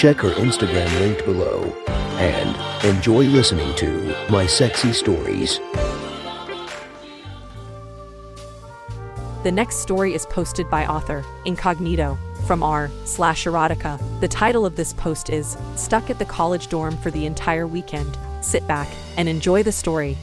Check 0.00 0.20
her 0.20 0.30
Instagram 0.30 0.98
linked 0.98 1.26
below 1.26 1.62
and 1.86 2.86
enjoy 2.86 3.24
listening 3.24 3.76
to 3.76 4.16
My 4.30 4.46
Sexy 4.46 4.94
Stories. 4.94 5.58
The 9.42 9.52
next 9.52 9.80
story 9.80 10.14
is 10.14 10.24
posted 10.24 10.70
by 10.70 10.86
author 10.86 11.22
Incognito 11.44 12.16
from 12.46 12.62
r 12.62 12.90
slash 13.04 13.44
erotica. 13.44 14.00
The 14.20 14.28
title 14.28 14.64
of 14.64 14.74
this 14.74 14.94
post 14.94 15.28
is 15.28 15.58
Stuck 15.76 16.08
at 16.08 16.18
the 16.18 16.24
College 16.24 16.68
Dorm 16.68 16.96
for 16.96 17.10
the 17.10 17.26
Entire 17.26 17.66
Weekend. 17.66 18.16
Sit 18.40 18.66
back 18.66 18.88
and 19.18 19.28
enjoy 19.28 19.62
the 19.62 19.70
story. 19.70 20.16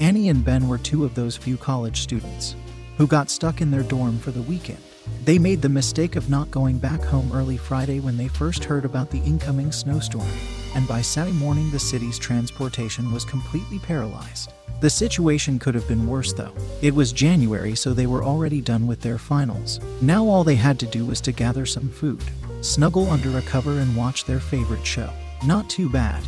Annie 0.00 0.30
and 0.30 0.42
Ben 0.42 0.68
were 0.68 0.78
two 0.78 1.04
of 1.04 1.14
those 1.14 1.36
few 1.36 1.58
college 1.58 2.00
students 2.00 2.56
who 2.96 3.06
got 3.06 3.28
stuck 3.28 3.60
in 3.60 3.70
their 3.70 3.82
dorm 3.82 4.18
for 4.18 4.30
the 4.30 4.40
weekend. 4.40 4.80
They 5.24 5.38
made 5.38 5.62
the 5.62 5.68
mistake 5.68 6.16
of 6.16 6.30
not 6.30 6.50
going 6.50 6.78
back 6.78 7.02
home 7.02 7.30
early 7.32 7.56
Friday 7.56 8.00
when 8.00 8.16
they 8.16 8.28
first 8.28 8.64
heard 8.64 8.84
about 8.84 9.10
the 9.10 9.20
incoming 9.20 9.72
snowstorm, 9.72 10.28
and 10.74 10.86
by 10.86 11.00
Saturday 11.00 11.36
morning, 11.36 11.70
the 11.70 11.78
city's 11.78 12.18
transportation 12.18 13.12
was 13.12 13.24
completely 13.24 13.78
paralyzed. 13.78 14.52
The 14.80 14.90
situation 14.90 15.58
could 15.58 15.74
have 15.74 15.88
been 15.88 16.06
worse 16.06 16.32
though. 16.32 16.52
It 16.82 16.94
was 16.94 17.12
January, 17.12 17.74
so 17.74 17.94
they 17.94 18.06
were 18.06 18.24
already 18.24 18.60
done 18.60 18.86
with 18.86 19.00
their 19.00 19.18
finals. 19.18 19.80
Now 20.02 20.26
all 20.26 20.44
they 20.44 20.56
had 20.56 20.78
to 20.80 20.86
do 20.86 21.06
was 21.06 21.20
to 21.22 21.32
gather 21.32 21.64
some 21.64 21.88
food, 21.88 22.22
snuggle 22.60 23.10
under 23.10 23.38
a 23.38 23.42
cover, 23.42 23.78
and 23.78 23.96
watch 23.96 24.24
their 24.24 24.40
favorite 24.40 24.86
show. 24.86 25.10
Not 25.46 25.70
too 25.70 25.88
bad, 25.88 26.22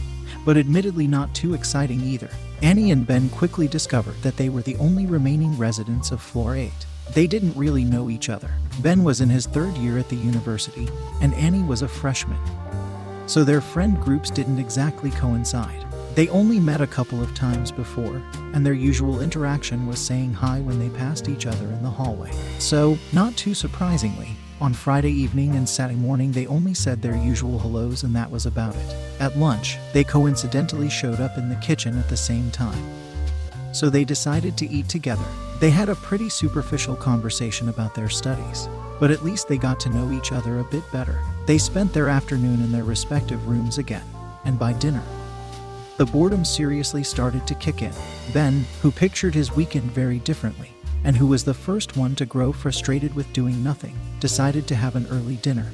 but 0.44 0.56
admittedly 0.56 1.06
not 1.06 1.34
too 1.34 1.54
exciting 1.54 2.00
either. 2.00 2.30
Annie 2.62 2.90
and 2.90 3.06
Ben 3.06 3.28
quickly 3.28 3.68
discovered 3.68 4.16
that 4.22 4.36
they 4.36 4.48
were 4.48 4.62
the 4.62 4.76
only 4.76 5.04
remaining 5.04 5.56
residents 5.58 6.10
of 6.10 6.22
Floor 6.22 6.56
8. 6.56 6.70
They 7.14 7.26
didn't 7.26 7.56
really 7.56 7.84
know 7.84 8.10
each 8.10 8.28
other. 8.28 8.50
Ben 8.80 9.04
was 9.04 9.20
in 9.20 9.28
his 9.28 9.46
third 9.46 9.76
year 9.78 9.98
at 9.98 10.08
the 10.08 10.16
university, 10.16 10.88
and 11.20 11.34
Annie 11.34 11.62
was 11.62 11.82
a 11.82 11.88
freshman. 11.88 12.38
So 13.26 13.42
their 13.42 13.60
friend 13.60 14.00
groups 14.00 14.30
didn't 14.30 14.58
exactly 14.58 15.10
coincide. 15.10 15.84
They 16.14 16.28
only 16.28 16.60
met 16.60 16.80
a 16.80 16.86
couple 16.86 17.22
of 17.22 17.34
times 17.34 17.70
before, 17.70 18.22
and 18.54 18.64
their 18.64 18.72
usual 18.72 19.20
interaction 19.20 19.86
was 19.86 19.98
saying 19.98 20.32
hi 20.32 20.60
when 20.60 20.78
they 20.78 20.88
passed 20.88 21.28
each 21.28 21.46
other 21.46 21.66
in 21.66 21.82
the 21.82 21.90
hallway. 21.90 22.32
So, 22.58 22.98
not 23.12 23.36
too 23.36 23.54
surprisingly, 23.54 24.36
on 24.58 24.72
Friday 24.72 25.12
evening 25.12 25.54
and 25.56 25.68
Saturday 25.68 25.98
morning, 25.98 26.32
they 26.32 26.46
only 26.46 26.72
said 26.72 27.02
their 27.02 27.16
usual 27.16 27.58
hellos, 27.58 28.02
and 28.02 28.16
that 28.16 28.30
was 28.30 28.46
about 28.46 28.74
it. 28.74 28.96
At 29.20 29.36
lunch, 29.36 29.76
they 29.92 30.04
coincidentally 30.04 30.88
showed 30.88 31.20
up 31.20 31.36
in 31.36 31.50
the 31.50 31.56
kitchen 31.56 31.98
at 31.98 32.08
the 32.08 32.16
same 32.16 32.50
time. 32.50 33.05
So 33.76 33.90
they 33.90 34.04
decided 34.06 34.56
to 34.56 34.70
eat 34.70 34.88
together. 34.88 35.26
They 35.60 35.68
had 35.68 35.90
a 35.90 35.96
pretty 35.96 36.30
superficial 36.30 36.96
conversation 36.96 37.68
about 37.68 37.94
their 37.94 38.08
studies, 38.08 38.70
but 38.98 39.10
at 39.10 39.22
least 39.22 39.48
they 39.48 39.58
got 39.58 39.78
to 39.80 39.90
know 39.90 40.12
each 40.12 40.32
other 40.32 40.60
a 40.60 40.64
bit 40.64 40.82
better. 40.92 41.20
They 41.44 41.58
spent 41.58 41.92
their 41.92 42.08
afternoon 42.08 42.62
in 42.62 42.72
their 42.72 42.84
respective 42.84 43.46
rooms 43.46 43.76
again, 43.76 44.06
and 44.46 44.58
by 44.58 44.72
dinner, 44.72 45.02
the 45.98 46.06
boredom 46.06 46.42
seriously 46.42 47.04
started 47.04 47.46
to 47.46 47.54
kick 47.54 47.82
in. 47.82 47.92
Ben, 48.32 48.64
who 48.80 48.90
pictured 48.90 49.34
his 49.34 49.52
weekend 49.52 49.90
very 49.90 50.20
differently, 50.20 50.70
and 51.04 51.14
who 51.14 51.26
was 51.26 51.44
the 51.44 51.52
first 51.52 51.98
one 51.98 52.14
to 52.14 52.24
grow 52.24 52.52
frustrated 52.52 53.14
with 53.14 53.30
doing 53.34 53.62
nothing, 53.62 53.94
decided 54.20 54.66
to 54.68 54.74
have 54.74 54.96
an 54.96 55.06
early 55.10 55.36
dinner. 55.36 55.70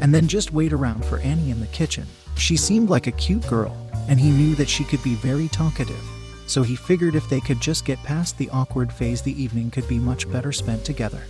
And 0.00 0.14
then 0.14 0.28
just 0.28 0.52
wait 0.52 0.72
around 0.72 1.04
for 1.04 1.18
Annie 1.18 1.50
in 1.50 1.58
the 1.58 1.66
kitchen. 1.66 2.06
She 2.36 2.56
seemed 2.56 2.88
like 2.88 3.08
a 3.08 3.12
cute 3.26 3.48
girl, 3.48 3.76
and 4.08 4.20
he 4.20 4.30
knew 4.30 4.54
that 4.54 4.68
she 4.68 4.84
could 4.84 5.02
be 5.02 5.16
very 5.16 5.48
talkative. 5.48 6.15
So 6.46 6.62
he 6.62 6.76
figured 6.76 7.14
if 7.14 7.28
they 7.28 7.40
could 7.40 7.60
just 7.60 7.84
get 7.84 8.02
past 8.02 8.38
the 8.38 8.50
awkward 8.50 8.92
phase, 8.92 9.22
the 9.22 9.40
evening 9.42 9.70
could 9.70 9.88
be 9.88 9.98
much 9.98 10.30
better 10.30 10.52
spent 10.52 10.84
together. 10.84 11.24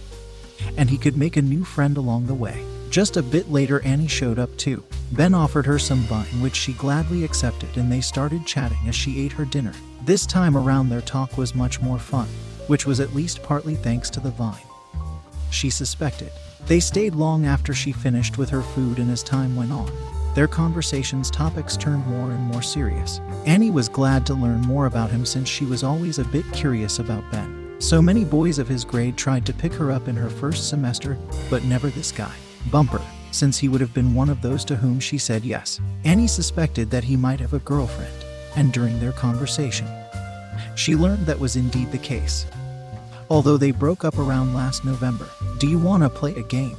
And 0.76 0.90
he 0.90 0.98
could 0.98 1.16
make 1.16 1.36
a 1.36 1.42
new 1.42 1.64
friend 1.64 1.96
along 1.96 2.26
the 2.26 2.34
way. 2.34 2.64
Just 2.90 3.16
a 3.16 3.22
bit 3.22 3.50
later, 3.50 3.80
Annie 3.82 4.06
showed 4.06 4.38
up 4.38 4.56
too. 4.56 4.84
Ben 5.12 5.34
offered 5.34 5.66
her 5.66 5.78
some 5.78 6.00
vine, 6.00 6.40
which 6.40 6.54
she 6.54 6.72
gladly 6.74 7.24
accepted, 7.24 7.76
and 7.76 7.90
they 7.90 8.00
started 8.00 8.46
chatting 8.46 8.78
as 8.86 8.94
she 8.94 9.24
ate 9.24 9.32
her 9.32 9.44
dinner. 9.44 9.72
This 10.04 10.24
time 10.24 10.56
around, 10.56 10.88
their 10.88 11.00
talk 11.00 11.36
was 11.36 11.54
much 11.54 11.80
more 11.80 11.98
fun, 11.98 12.28
which 12.68 12.86
was 12.86 13.00
at 13.00 13.14
least 13.14 13.42
partly 13.42 13.74
thanks 13.74 14.08
to 14.10 14.20
the 14.20 14.30
vine. 14.30 14.62
She 15.50 15.70
suspected. 15.70 16.30
They 16.66 16.80
stayed 16.80 17.14
long 17.14 17.46
after 17.46 17.74
she 17.74 17.92
finished 17.92 18.38
with 18.38 18.50
her 18.50 18.62
food, 18.62 18.98
and 18.98 19.10
as 19.10 19.22
time 19.22 19.56
went 19.56 19.72
on, 19.72 19.90
their 20.36 20.46
conversation's 20.46 21.30
topics 21.30 21.78
turned 21.78 22.06
more 22.06 22.30
and 22.30 22.40
more 22.40 22.60
serious. 22.60 23.22
Annie 23.46 23.70
was 23.70 23.88
glad 23.88 24.26
to 24.26 24.34
learn 24.34 24.60
more 24.60 24.84
about 24.84 25.10
him 25.10 25.24
since 25.24 25.48
she 25.48 25.64
was 25.64 25.82
always 25.82 26.18
a 26.18 26.24
bit 26.24 26.44
curious 26.52 26.98
about 26.98 27.24
Ben. 27.32 27.74
So 27.78 28.02
many 28.02 28.22
boys 28.22 28.58
of 28.58 28.68
his 28.68 28.84
grade 28.84 29.16
tried 29.16 29.46
to 29.46 29.54
pick 29.54 29.72
her 29.72 29.90
up 29.90 30.08
in 30.08 30.16
her 30.16 30.28
first 30.28 30.68
semester, 30.68 31.16
but 31.48 31.64
never 31.64 31.88
this 31.88 32.12
guy. 32.12 32.34
Bumper, 32.70 33.00
since 33.30 33.56
he 33.56 33.68
would 33.68 33.80
have 33.80 33.94
been 33.94 34.12
one 34.12 34.28
of 34.28 34.42
those 34.42 34.62
to 34.66 34.76
whom 34.76 35.00
she 35.00 35.16
said 35.16 35.42
yes. 35.42 35.80
Annie 36.04 36.26
suspected 36.26 36.90
that 36.90 37.04
he 37.04 37.16
might 37.16 37.40
have 37.40 37.54
a 37.54 37.60
girlfriend, 37.60 38.12
and 38.56 38.74
during 38.74 39.00
their 39.00 39.12
conversation, 39.12 39.88
she 40.74 40.94
learned 40.94 41.24
that 41.24 41.40
was 41.40 41.56
indeed 41.56 41.90
the 41.92 41.98
case. 41.98 42.44
Although 43.30 43.56
they 43.56 43.70
broke 43.70 44.04
up 44.04 44.18
around 44.18 44.52
last 44.52 44.84
November, 44.84 45.30
do 45.56 45.66
you 45.66 45.78
want 45.78 46.02
to 46.02 46.10
play 46.10 46.34
a 46.34 46.42
game? 46.42 46.76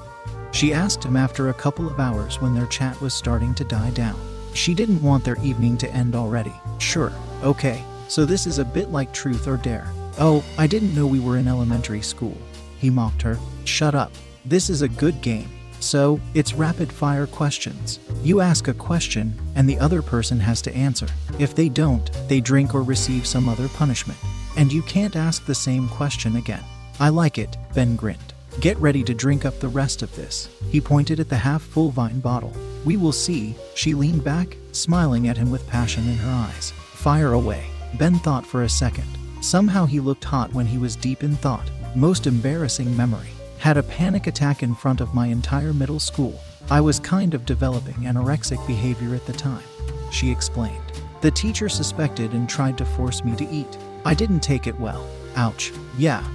She 0.51 0.73
asked 0.73 1.03
him 1.03 1.15
after 1.15 1.49
a 1.49 1.53
couple 1.53 1.87
of 1.87 1.99
hours 1.99 2.41
when 2.41 2.53
their 2.53 2.67
chat 2.67 2.99
was 3.01 3.13
starting 3.13 3.53
to 3.55 3.63
die 3.63 3.91
down. 3.91 4.19
She 4.53 4.73
didn't 4.73 5.03
want 5.03 5.23
their 5.23 5.37
evening 5.43 5.77
to 5.77 5.91
end 5.91 6.15
already. 6.15 6.53
Sure, 6.79 7.11
okay, 7.43 7.83
so 8.07 8.25
this 8.25 8.47
is 8.47 8.57
a 8.57 8.65
bit 8.65 8.89
like 8.89 9.13
truth 9.13 9.47
or 9.47 9.57
dare. 9.57 9.91
Oh, 10.19 10.43
I 10.57 10.65
didn't 10.65 10.95
know 10.95 11.05
we 11.05 11.19
were 11.19 11.37
in 11.37 11.47
elementary 11.47 12.01
school. 12.01 12.35
He 12.79 12.89
mocked 12.89 13.21
her. 13.21 13.37
Shut 13.65 13.93
up. 13.93 14.11
This 14.45 14.69
is 14.69 14.81
a 14.81 14.87
good 14.87 15.21
game. 15.21 15.49
So, 15.79 16.19
it's 16.33 16.53
rapid 16.53 16.91
fire 16.91 17.27
questions. 17.27 17.99
You 18.23 18.41
ask 18.41 18.67
a 18.67 18.73
question, 18.73 19.39
and 19.55 19.69
the 19.69 19.77
other 19.77 20.01
person 20.01 20.39
has 20.39 20.59
to 20.63 20.75
answer. 20.75 21.07
If 21.37 21.53
they 21.53 21.69
don't, 21.69 22.09
they 22.27 22.41
drink 22.41 22.73
or 22.73 22.81
receive 22.81 23.27
some 23.27 23.47
other 23.47 23.67
punishment. 23.69 24.17
And 24.57 24.73
you 24.73 24.81
can't 24.81 25.15
ask 25.15 25.45
the 25.45 25.53
same 25.53 25.87
question 25.87 26.37
again. 26.37 26.63
I 26.99 27.09
like 27.09 27.37
it, 27.37 27.57
Ben 27.75 27.95
grinned. 27.95 28.33
Get 28.59 28.77
ready 28.79 29.03
to 29.03 29.13
drink 29.13 29.45
up 29.45 29.59
the 29.59 29.67
rest 29.67 30.01
of 30.01 30.15
this. 30.15 30.49
He 30.71 30.81
pointed 30.81 31.19
at 31.19 31.29
the 31.29 31.37
half 31.37 31.61
full 31.61 31.91
vine 31.91 32.19
bottle. 32.19 32.51
We 32.85 32.97
will 32.97 33.11
see. 33.11 33.55
She 33.75 33.93
leaned 33.93 34.23
back, 34.23 34.57
smiling 34.71 35.27
at 35.27 35.37
him 35.37 35.51
with 35.51 35.67
passion 35.67 36.07
in 36.09 36.15
her 36.15 36.31
eyes. 36.31 36.71
Fire 36.71 37.33
away. 37.33 37.67
Ben 37.99 38.15
thought 38.19 38.47
for 38.47 38.63
a 38.63 38.69
second. 38.69 39.07
Somehow 39.41 39.85
he 39.85 39.99
looked 39.99 40.23
hot 40.23 40.51
when 40.53 40.65
he 40.65 40.79
was 40.79 40.95
deep 40.95 41.23
in 41.23 41.35
thought. 41.35 41.69
Most 41.95 42.25
embarrassing 42.25 42.97
memory. 42.97 43.29
Had 43.59 43.77
a 43.77 43.83
panic 43.83 44.25
attack 44.25 44.63
in 44.63 44.73
front 44.73 45.01
of 45.01 45.13
my 45.13 45.27
entire 45.27 45.71
middle 45.71 45.99
school. 45.99 46.39
I 46.71 46.81
was 46.81 46.99
kind 46.99 47.35
of 47.35 47.45
developing 47.45 47.93
anorexic 47.93 48.65
behavior 48.65 49.13
at 49.13 49.25
the 49.27 49.33
time, 49.33 49.63
she 50.11 50.31
explained. 50.31 50.83
The 51.21 51.31
teacher 51.31 51.69
suspected 51.69 52.33
and 52.33 52.49
tried 52.49 52.77
to 52.79 52.85
force 52.85 53.23
me 53.23 53.35
to 53.35 53.47
eat. 53.49 53.77
I 54.03 54.15
didn't 54.15 54.41
take 54.41 54.65
it 54.65 54.79
well. 54.79 55.07
Ouch. 55.35 55.71
Yeah. 55.97 56.27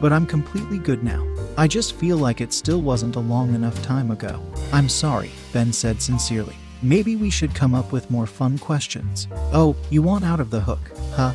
But 0.00 0.12
I'm 0.12 0.26
completely 0.26 0.78
good 0.78 1.04
now. 1.04 1.26
I 1.58 1.68
just 1.68 1.94
feel 1.94 2.16
like 2.16 2.40
it 2.40 2.52
still 2.52 2.80
wasn't 2.80 3.16
a 3.16 3.20
long 3.20 3.54
enough 3.54 3.82
time 3.82 4.10
ago. 4.10 4.42
I'm 4.72 4.88
sorry, 4.88 5.30
Ben 5.52 5.72
said 5.72 6.00
sincerely. 6.00 6.56
Maybe 6.82 7.16
we 7.16 7.28
should 7.28 7.54
come 7.54 7.74
up 7.74 7.92
with 7.92 8.10
more 8.10 8.26
fun 8.26 8.56
questions. 8.56 9.28
Oh, 9.52 9.76
you 9.90 10.00
want 10.00 10.24
out 10.24 10.40
of 10.40 10.50
the 10.50 10.60
hook, 10.60 10.80
huh? 11.12 11.34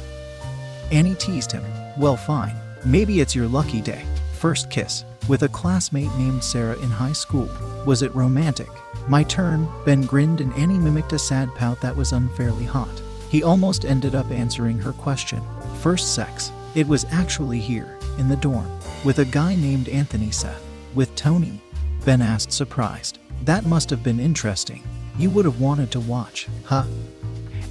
Annie 0.92 1.16
teased 1.16 1.52
him. 1.52 1.64
Well, 1.98 2.18
fine. 2.18 2.56
Maybe 2.84 3.20
it's 3.20 3.36
your 3.36 3.48
lucky 3.48 3.82
day. 3.82 4.04
First 4.34 4.72
kiss. 4.72 5.06
With 5.28 5.44
a 5.44 5.50
classmate 5.50 6.14
named 6.18 6.44
Sarah 6.44 6.78
in 6.80 6.90
high 6.90 7.14
school. 7.14 7.50
Was 7.86 8.02
it 8.02 8.14
romantic? 8.16 8.70
My 9.08 9.24
turn, 9.24 9.68
Ben 9.86 10.02
grinned 10.02 10.42
and 10.42 10.54
Annie 10.54 10.80
mimicked 10.80 11.14
a 11.14 11.20
sad 11.20 11.54
pout 11.56 11.80
that 11.82 11.96
was 11.96 12.12
unfairly 12.12 12.66
hot. 12.66 13.02
He 13.30 13.44
almost 13.44 13.86
ended 13.86 14.16
up 14.16 14.30
answering 14.32 14.80
her 14.80 14.94
question. 14.94 15.42
First 15.82 16.16
sex. 16.16 16.52
It 16.74 16.88
was 16.88 17.06
actually 17.12 17.60
here, 17.60 17.95
in 18.18 18.30
the 18.30 18.36
dorm, 18.36 18.70
with 19.04 19.20
a 19.20 19.26
guy 19.26 19.56
named 19.56 19.90
Anthony 19.90 20.32
Seth. 20.32 20.64
With 20.94 21.16
Tony? 21.16 21.62
Ben 22.06 22.22
asked, 22.22 22.52
surprised. 22.52 23.20
That 23.44 23.66
must 23.66 23.90
have 23.90 24.04
been 24.04 24.20
interesting. 24.20 24.84
You 25.18 25.30
would 25.32 25.46
have 25.46 25.60
wanted 25.60 25.92
to 25.92 26.00
watch, 26.00 26.48
huh? 26.64 26.84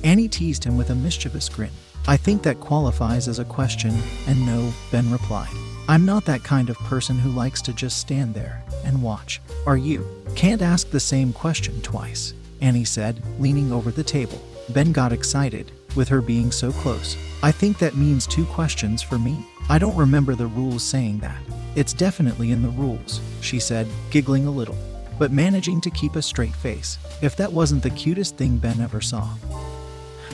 Annie 0.03 0.29
teased 0.29 0.65
him 0.65 0.77
with 0.77 0.91
a 0.91 0.95
mischievous 0.95 1.49
grin. 1.49 1.71
I 2.07 2.17
think 2.17 2.43
that 2.43 2.61
qualifies 2.61 3.29
as 3.29 3.39
a 3.39 3.45
question, 3.45 3.95
and 4.27 4.45
no, 4.45 4.73
Ben 4.91 5.11
replied. 5.11 5.55
I'm 5.89 6.05
not 6.05 6.25
that 6.27 6.45
kind 6.45 6.71
of 6.71 6.79
person 6.81 7.19
who 7.19 7.31
likes 7.31 7.63
to 7.63 7.73
just 7.73 7.99
stand 7.99 8.35
there 8.35 8.63
and 8.85 9.03
watch. 9.03 9.41
Are 9.67 9.77
you? 9.77 10.07
Can't 10.35 10.63
ask 10.63 10.91
the 10.91 11.01
same 11.01 11.33
question 11.33 11.81
twice, 11.83 12.35
Annie 12.61 12.85
said, 12.85 13.23
leaning 13.39 13.73
over 13.73 13.91
the 13.91 14.05
table. 14.05 14.43
Ben 14.71 14.93
got 14.93 15.13
excited, 15.13 15.73
with 15.95 16.09
her 16.09 16.21
being 16.21 16.51
so 16.51 16.73
close. 16.73 17.17
I 17.43 17.53
think 17.53 17.79
that 17.79 17.97
means 17.97 18.27
two 18.27 18.45
questions 18.47 19.03
for 19.03 19.19
me. 19.19 19.47
I 19.71 19.79
don't 19.79 19.97
remember 19.97 20.35
the 20.35 20.47
rules 20.47 20.83
saying 20.83 21.21
that. 21.21 21.41
It's 21.75 21.95
definitely 21.95 22.51
in 22.53 22.63
the 22.63 22.69
rules, 22.69 23.21
she 23.41 23.59
said, 23.59 23.89
giggling 24.11 24.47
a 24.47 24.51
little, 24.51 24.77
but 25.19 25.33
managing 25.33 25.81
to 25.81 25.91
keep 25.91 26.17
a 26.17 26.23
straight 26.23 26.55
face. 26.55 26.99
If 27.23 27.35
that 27.37 27.53
wasn't 27.53 27.83
the 27.83 27.91
cutest 27.91 28.37
thing 28.37 28.59
Ben 28.59 28.81
ever 28.81 29.01
saw. 29.01 29.27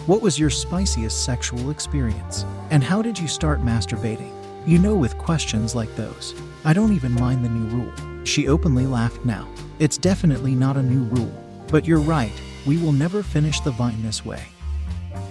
What 0.07 0.21
was 0.21 0.39
your 0.39 0.51
spiciest 0.51 1.25
sexual 1.25 1.71
experience? 1.71 2.45
And 2.71 2.83
how 2.83 3.03
did 3.03 3.19
you 3.19 3.29
start 3.29 3.61
masturbating? 3.61 4.33
You 4.67 4.79
know, 4.79 4.97
with 4.97 5.17
questions 5.17 5.77
like 5.77 5.95
those, 5.95 6.35
I 6.65 6.73
don't 6.73 6.93
even 6.93 7.13
mind 7.13 7.45
the 7.45 7.49
new 7.49 7.67
rule. 7.77 8.25
She 8.25 8.49
openly 8.49 8.87
laughed 8.87 9.25
now. 9.25 9.49
It's 9.79 9.97
definitely 9.97 10.57
not 10.57 10.77
a 10.77 10.83
new 10.83 11.05
rule. 11.15 11.33
But 11.69 11.87
you're 11.87 12.01
right, 12.01 12.33
we 12.67 12.79
will 12.79 12.93
never 12.93 13.23
finish 13.23 13.61
the 13.61 13.71
vine 13.71 14.03
this 14.03 14.25
way. 14.25 14.43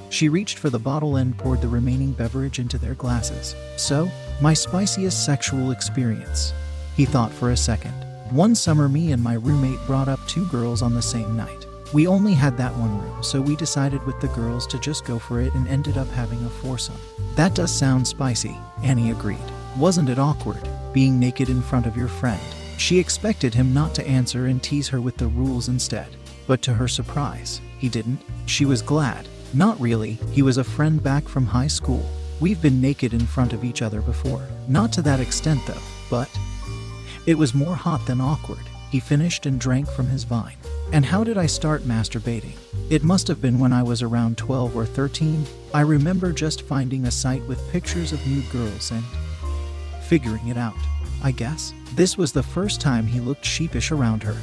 She 0.10 0.30
reached 0.30 0.58
for 0.58 0.70
the 0.70 0.80
bottle 0.80 1.18
and 1.18 1.38
poured 1.38 1.62
the 1.62 1.68
remaining 1.68 2.12
beverage 2.14 2.60
into 2.60 2.78
their 2.78 2.96
glasses. 2.96 3.56
So, 3.78 4.10
my 4.42 4.54
spiciest 4.54 5.26
sexual 5.26 5.72
experience. 5.72 6.54
He 6.96 7.06
thought 7.06 7.32
for 7.32 7.52
a 7.52 7.58
second. 7.58 7.94
One 8.32 8.56
summer, 8.56 8.90
me 8.90 9.12
and 9.12 9.24
my 9.24 9.36
roommate 9.36 9.80
brought 9.88 10.08
up 10.08 10.20
two 10.28 10.46
girls 10.48 10.82
on 10.82 10.94
the 10.94 11.02
same 11.02 11.38
night. 11.38 11.66
We 11.94 12.06
only 12.06 12.34
had 12.34 12.58
that 12.58 12.76
one 12.76 13.02
room, 13.02 13.24
so 13.24 13.42
we 13.42 13.56
decided 13.56 14.06
with 14.06 14.20
the 14.22 14.28
girls 14.30 14.68
to 14.68 14.80
just 14.80 15.06
go 15.06 15.18
for 15.18 15.42
it 15.42 15.54
and 15.56 15.68
ended 15.68 15.98
up 15.98 16.08
having 16.10 16.44
a 16.46 16.50
foursome. 16.50 16.98
That 17.36 17.56
does 17.56 17.74
sound 17.74 18.08
spicy, 18.08 18.56
Annie 18.84 19.10
agreed. 19.10 19.38
Wasn't 19.78 20.10
it 20.10 20.20
awkward, 20.20 20.68
being 20.94 21.20
naked 21.20 21.50
in 21.50 21.62
front 21.62 21.88
of 21.88 21.98
your 21.98 22.08
friend? 22.08 22.42
She 22.78 23.00
expected 23.00 23.54
him 23.54 23.74
not 23.74 23.96
to 23.96 24.08
answer 24.08 24.46
and 24.46 24.62
tease 24.62 24.88
her 24.90 25.02
with 25.02 25.18
the 25.18 25.28
rules 25.28 25.68
instead. 25.68 26.16
But 26.46 26.62
to 26.64 26.74
her 26.74 26.88
surprise, 26.88 27.60
he 27.80 27.90
didn't. 27.90 28.22
She 28.46 28.66
was 28.66 28.82
glad. 28.82 29.28
Not 29.54 29.80
really, 29.80 30.19
he 30.31 30.44
was 30.44 30.57
a 30.57 30.63
friend 30.63 31.01
back 31.01 31.28
from 31.28 31.48
high 31.48 31.68
school. 31.68 32.07
We've 32.40 32.62
been 32.62 32.80
naked 32.80 33.13
in 33.13 33.25
front 33.25 33.51
of 33.51 33.63
each 33.63 33.81
other 33.81 34.00
before. 34.01 34.48
Not 34.68 34.94
to 34.94 35.01
that 35.01 35.19
extent, 35.19 35.62
though, 35.66 35.81
but. 36.10 36.30
It 37.25 37.36
was 37.36 37.56
more 37.56 37.75
hot 37.75 38.06
than 38.06 38.22
awkward. 38.22 38.63
He 38.92 39.00
finished 39.00 39.48
and 39.48 39.60
drank 39.60 39.90
from 39.90 40.07
his 40.07 40.24
vine. 40.24 40.57
And 40.92 41.04
how 41.06 41.24
did 41.24 41.38
I 41.38 41.48
start 41.48 41.81
masturbating? 41.84 42.57
It 42.92 43.04
must 43.04 43.28
have 43.28 43.42
been 43.42 43.60
when 43.60 43.74
I 43.74 43.84
was 43.84 44.01
around 44.01 44.38
12 44.38 44.75
or 44.75 44.86
13. 44.86 45.46
I 45.74 45.81
remember 45.81 46.31
just 46.31 46.62
finding 46.62 47.06
a 47.06 47.12
site 47.12 47.44
with 47.44 47.72
pictures 47.72 48.13
of 48.13 48.25
nude 48.28 48.50
girls 48.51 48.92
and 48.92 49.04
figuring 50.04 50.48
it 50.48 50.57
out, 50.57 50.78
I 51.24 51.31
guess. 51.31 51.74
This 51.96 52.18
was 52.18 52.31
the 52.31 52.44
first 52.44 52.81
time 52.81 53.07
he 53.07 53.19
looked 53.19 53.46
sheepish 53.46 53.92
around 53.92 54.24
her. 54.24 54.38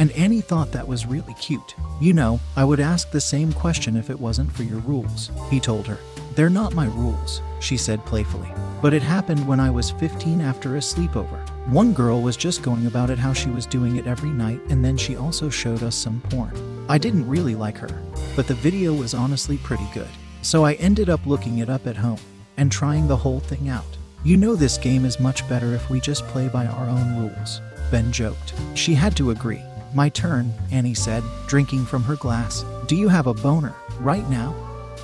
And 0.00 0.12
Annie 0.12 0.40
thought 0.40 0.72
that 0.72 0.88
was 0.88 1.04
really 1.04 1.34
cute. 1.34 1.74
You 2.00 2.14
know, 2.14 2.40
I 2.56 2.64
would 2.64 2.80
ask 2.80 3.10
the 3.10 3.20
same 3.20 3.52
question 3.52 3.96
if 3.96 4.08
it 4.08 4.18
wasn't 4.18 4.50
for 4.50 4.62
your 4.62 4.78
rules, 4.78 5.30
he 5.50 5.60
told 5.60 5.86
her. 5.86 5.98
They're 6.34 6.48
not 6.48 6.72
my 6.72 6.86
rules, 6.86 7.42
she 7.60 7.76
said 7.76 8.06
playfully. 8.06 8.48
But 8.80 8.94
it 8.94 9.02
happened 9.02 9.46
when 9.46 9.60
I 9.60 9.68
was 9.68 9.90
15 9.90 10.40
after 10.40 10.76
a 10.76 10.78
sleepover. 10.78 11.46
One 11.68 11.92
girl 11.92 12.22
was 12.22 12.38
just 12.38 12.62
going 12.62 12.86
about 12.86 13.10
it 13.10 13.18
how 13.18 13.34
she 13.34 13.50
was 13.50 13.66
doing 13.66 13.96
it 13.96 14.06
every 14.06 14.30
night, 14.30 14.62
and 14.70 14.82
then 14.82 14.96
she 14.96 15.16
also 15.16 15.50
showed 15.50 15.82
us 15.82 15.96
some 15.96 16.22
porn. 16.30 16.86
I 16.88 16.96
didn't 16.96 17.28
really 17.28 17.54
like 17.54 17.76
her, 17.76 18.02
but 18.36 18.46
the 18.46 18.54
video 18.54 18.94
was 18.94 19.12
honestly 19.12 19.58
pretty 19.58 19.86
good. 19.92 20.08
So 20.40 20.64
I 20.64 20.74
ended 20.74 21.10
up 21.10 21.26
looking 21.26 21.58
it 21.58 21.68
up 21.68 21.86
at 21.86 21.98
home 21.98 22.20
and 22.56 22.72
trying 22.72 23.06
the 23.06 23.18
whole 23.18 23.40
thing 23.40 23.68
out. 23.68 23.98
You 24.24 24.38
know, 24.38 24.56
this 24.56 24.78
game 24.78 25.04
is 25.04 25.20
much 25.20 25.46
better 25.46 25.74
if 25.74 25.90
we 25.90 26.00
just 26.00 26.26
play 26.28 26.48
by 26.48 26.64
our 26.64 26.88
own 26.88 27.18
rules, 27.18 27.60
Ben 27.90 28.10
joked. 28.10 28.54
She 28.72 28.94
had 28.94 29.14
to 29.16 29.32
agree. 29.32 29.62
My 29.92 30.08
turn, 30.08 30.54
Annie 30.70 30.94
said, 30.94 31.24
drinking 31.48 31.86
from 31.86 32.04
her 32.04 32.16
glass. 32.16 32.64
Do 32.86 32.94
you 32.94 33.08
have 33.08 33.26
a 33.26 33.34
boner, 33.34 33.74
right 33.98 34.28
now? 34.30 34.54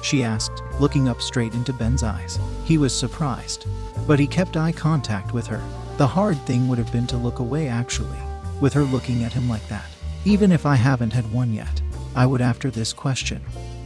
She 0.02 0.22
asked, 0.22 0.62
looking 0.78 1.08
up 1.08 1.20
straight 1.20 1.54
into 1.54 1.72
Ben's 1.72 2.04
eyes. 2.04 2.38
He 2.64 2.78
was 2.78 2.94
surprised, 2.94 3.66
but 4.06 4.20
he 4.20 4.28
kept 4.28 4.56
eye 4.56 4.70
contact 4.70 5.34
with 5.34 5.46
her. 5.48 5.60
The 5.96 6.06
hard 6.06 6.36
thing 6.46 6.68
would 6.68 6.78
have 6.78 6.92
been 6.92 7.06
to 7.08 7.16
look 7.16 7.40
away, 7.40 7.66
actually, 7.66 8.18
with 8.60 8.72
her 8.74 8.84
looking 8.84 9.24
at 9.24 9.32
him 9.32 9.48
like 9.48 9.66
that. 9.68 9.86
Even 10.24 10.52
if 10.52 10.64
I 10.64 10.76
haven't 10.76 11.12
had 11.12 11.32
one 11.32 11.52
yet, 11.52 11.82
I 12.14 12.26
would 12.26 12.40
after 12.40 12.70
this 12.70 12.92
question, 12.92 13.42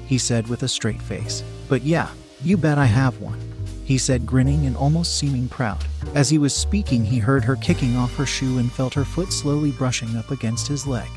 he 0.07 0.19
said 0.19 0.49
with 0.49 0.63
a 0.63 0.69
straight 0.69 1.01
face. 1.01 1.43
But 1.69 1.83
yeah, 1.83 2.11
you 2.43 2.57
bet 2.57 2.79
I 2.79 2.87
have 2.87 3.21
one 3.21 3.50
he 3.91 3.99
said, 3.99 4.25
grinning 4.25 4.67
and 4.67 4.77
almost 4.77 5.19
seeming 5.19 5.49
proud. 5.49 5.85
As 6.15 6.31
he 6.31 6.39
was 6.39 6.55
speaking, 6.55 7.05
he 7.05 7.19
heard 7.19 7.43
her 7.43 7.57
kicking 7.57 7.97
off 7.97 8.15
her 8.15 8.25
shoe 8.25 8.59
and 8.59 8.71
felt 8.71 8.95
her 8.95 9.05
foot 9.05 9.33
slowly 9.33 9.73
brushing 9.73 10.17
up 10.17 10.31
against 10.31 10.69
his 10.69 10.87
leg, 10.87 11.09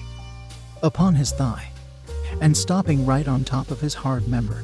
upon 0.81 1.13
his 1.13 1.31
thigh, 1.31 1.69
and 2.41 2.57
stopping 2.57 3.05
right 3.05 3.27
on 3.27 3.43
top 3.43 3.69
of 3.69 3.79
his 3.79 3.93
hard 3.93 4.27
member, 4.27 4.63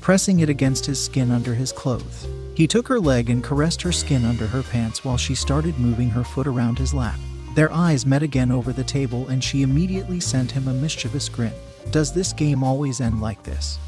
pressing 0.00 0.40
it 0.40 0.48
against 0.48 0.86
his 0.86 1.04
skin 1.04 1.30
under 1.30 1.52
his 1.52 1.70
clothes. 1.70 2.26
He 2.54 2.66
took 2.66 2.88
her 2.88 2.98
leg 2.98 3.28
and 3.28 3.44
caressed 3.44 3.82
her 3.82 3.92
skin 3.92 4.24
under 4.24 4.46
her 4.46 4.62
pants 4.62 5.04
while 5.04 5.18
she 5.18 5.34
started 5.34 5.78
moving 5.78 6.08
her 6.08 6.24
foot 6.24 6.46
around 6.46 6.78
his 6.78 6.94
lap. 6.94 7.20
Their 7.54 7.70
eyes 7.70 8.06
met 8.06 8.22
again 8.22 8.50
over 8.50 8.72
the 8.72 8.84
table, 8.84 9.28
and 9.28 9.44
she 9.44 9.60
immediately 9.60 10.20
sent 10.20 10.52
him 10.52 10.66
a 10.66 10.72
mischievous 10.72 11.28
grin. 11.28 11.52
Does 11.90 12.10
this 12.10 12.32
game 12.32 12.64
always 12.64 13.02
end 13.02 13.20
like 13.20 13.42
this? 13.42 13.78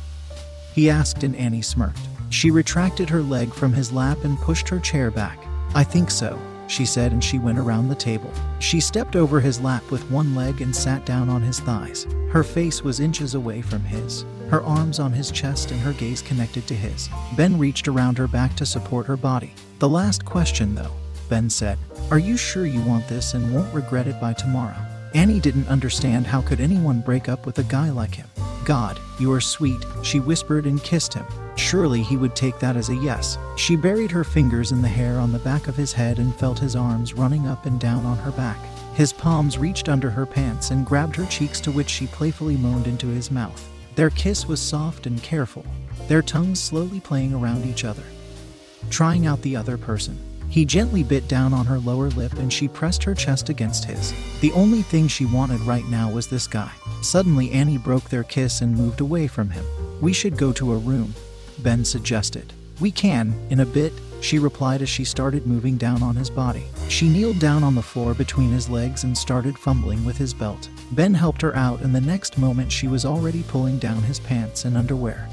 He 0.75 0.91
asked, 0.91 1.23
and 1.23 1.35
Annie 1.37 1.63
smirked. 1.63 2.10
She 2.31 2.51
retracted 2.51 3.11
her 3.11 3.23
leg 3.23 3.53
from 3.53 3.73
his 3.73 3.93
lap 3.93 4.25
and 4.25 4.39
pushed 4.39 4.69
her 4.69 4.79
chair 4.79 5.11
back. 5.11 5.45
I 5.75 5.85
think 5.85 6.11
so, 6.11 6.39
she 6.69 6.87
said, 6.87 7.13
and 7.13 7.23
she 7.23 7.39
went 7.39 7.59
around 7.59 7.89
the 7.89 7.95
table. 7.95 8.33
She 8.61 8.81
stepped 8.81 9.17
over 9.17 9.41
his 9.41 9.61
lap 9.61 9.91
with 9.91 10.09
one 10.11 10.35
leg 10.35 10.61
and 10.61 10.75
sat 10.75 11.05
down 11.05 11.29
on 11.29 11.43
his 11.43 11.61
thighs. 11.61 12.07
Her 12.31 12.45
face 12.45 12.83
was 12.83 13.01
inches 13.01 13.35
away 13.35 13.61
from 13.61 13.83
his, 13.83 14.25
her 14.49 14.63
arms 14.63 15.01
on 15.01 15.13
his 15.13 15.31
chest 15.33 15.73
and 15.73 15.81
her 15.81 15.93
gaze 15.93 16.23
connected 16.23 16.67
to 16.69 16.75
his. 16.75 17.09
Ben 17.37 17.59
reached 17.59 17.89
around 17.89 18.17
her 18.19 18.29
back 18.29 18.55
to 18.57 18.67
support 18.67 19.07
her 19.07 19.17
body. 19.17 19.53
The 19.81 19.89
last 19.89 20.25
question, 20.25 20.75
though, 20.75 20.93
Ben 21.29 21.51
said, 21.51 21.79
Are 22.11 22.19
you 22.19 22.37
sure 22.37 22.67
you 22.67 22.81
want 22.83 23.09
this 23.09 23.35
and 23.35 23.53
won't 23.53 23.75
regret 23.75 24.07
it 24.07 24.21
by 24.21 24.33
tomorrow? 24.35 24.77
Annie 25.15 25.41
didn't 25.41 25.69
understand 25.69 26.27
how 26.27 26.41
could 26.41 26.61
anyone 26.61 27.01
break 27.01 27.29
up 27.29 27.45
with 27.45 27.59
a 27.59 27.65
guy 27.65 27.91
like 27.91 28.15
him. 28.15 28.29
God, 28.65 29.01
you 29.19 29.33
are 29.33 29.41
sweet, 29.41 29.85
she 30.05 30.21
whispered 30.21 30.67
and 30.67 30.83
kissed 30.85 31.15
him. 31.15 31.27
Surely 31.61 32.03
he 32.03 32.17
would 32.17 32.35
take 32.35 32.59
that 32.59 32.75
as 32.75 32.89
a 32.89 32.97
yes. 32.97 33.39
She 33.57 33.77
buried 33.77 34.11
her 34.11 34.25
fingers 34.25 34.73
in 34.73 34.81
the 34.81 34.89
hair 34.89 35.21
on 35.21 35.31
the 35.31 35.39
back 35.39 35.69
of 35.69 35.77
his 35.77 35.93
head 35.93 36.19
and 36.19 36.35
felt 36.35 36.59
his 36.59 36.75
arms 36.75 37.15
running 37.15 37.47
up 37.47 37.67
and 37.67 37.79
down 37.79 38.05
on 38.07 38.17
her 38.17 38.33
back. 38.33 38.59
His 38.95 39.13
palms 39.13 39.59
reached 39.59 39.89
under 39.89 40.11
her 40.11 40.27
pants 40.27 40.71
and 40.71 40.87
grabbed 40.87 41.15
her 41.17 41.27
cheeks, 41.27 41.61
to 41.61 41.71
which 41.71 41.89
she 41.89 42.07
playfully 42.09 42.57
moaned 42.57 42.87
into 42.87 43.07
his 43.07 43.31
mouth. 43.31 43.69
Their 43.95 44.11
kiss 44.11 44.49
was 44.49 44.61
soft 44.61 45.07
and 45.07 45.23
careful, 45.23 45.65
their 46.09 46.23
tongues 46.23 46.61
slowly 46.61 46.99
playing 46.99 47.35
around 47.35 47.67
each 47.67 47.85
other, 47.85 48.05
trying 48.89 49.27
out 49.27 49.43
the 49.43 49.55
other 49.55 49.77
person. 49.77 50.19
He 50.49 50.65
gently 50.65 51.05
bit 51.05 51.29
down 51.29 51.53
on 51.53 51.67
her 51.67 51.79
lower 51.79 52.09
lip 52.11 52.33
and 52.33 52.53
she 52.53 52.69
pressed 52.69 53.05
her 53.05 53.15
chest 53.15 53.49
against 53.51 53.85
his. 53.85 54.13
The 54.41 54.53
only 54.53 54.83
thing 54.83 55.07
she 55.07 55.27
wanted 55.27 55.61
right 55.61 55.85
now 55.85 56.11
was 56.11 56.27
this 56.27 56.49
guy. 56.49 56.73
Suddenly, 57.03 57.53
Annie 57.53 57.79
broke 57.79 58.09
their 58.09 58.25
kiss 58.25 58.61
and 58.63 58.75
moved 58.75 59.01
away 59.01 59.29
from 59.29 59.51
him. 59.51 59.65
We 60.01 60.13
should 60.13 60.37
go 60.37 60.53
to 60.55 60.73
a 60.73 60.79
room, 60.79 61.15
Ben 61.63 61.85
suggested. 61.85 62.53
We 62.81 62.91
can, 62.91 63.35
in 63.51 63.61
a 63.61 63.67
bit, 63.67 63.93
she 64.21 64.39
replied 64.39 64.83
as 64.83 64.89
she 64.89 65.05
started 65.05 65.47
moving 65.47 65.77
down 65.77 66.03
on 66.03 66.17
his 66.17 66.31
body. 66.31 66.65
She 66.89 67.09
kneeled 67.09 67.39
down 67.39 67.63
on 67.63 67.75
the 67.75 67.83
floor 67.83 68.15
between 68.15 68.51
his 68.51 68.69
legs 68.69 69.05
and 69.05 69.17
started 69.17 69.59
fumbling 69.59 70.05
with 70.05 70.17
his 70.17 70.35
belt. 70.35 70.69
Ben 70.93 71.15
helped 71.15 71.43
her 71.43 71.55
out, 71.57 71.81
and 71.81 71.95
the 71.95 72.01
next 72.01 72.39
moment 72.39 72.73
she 72.73 72.89
was 72.89 73.05
already 73.05 73.43
pulling 73.45 73.79
down 73.79 74.03
his 74.03 74.21
pants 74.21 74.65
and 74.65 74.77
underwear, 74.77 75.29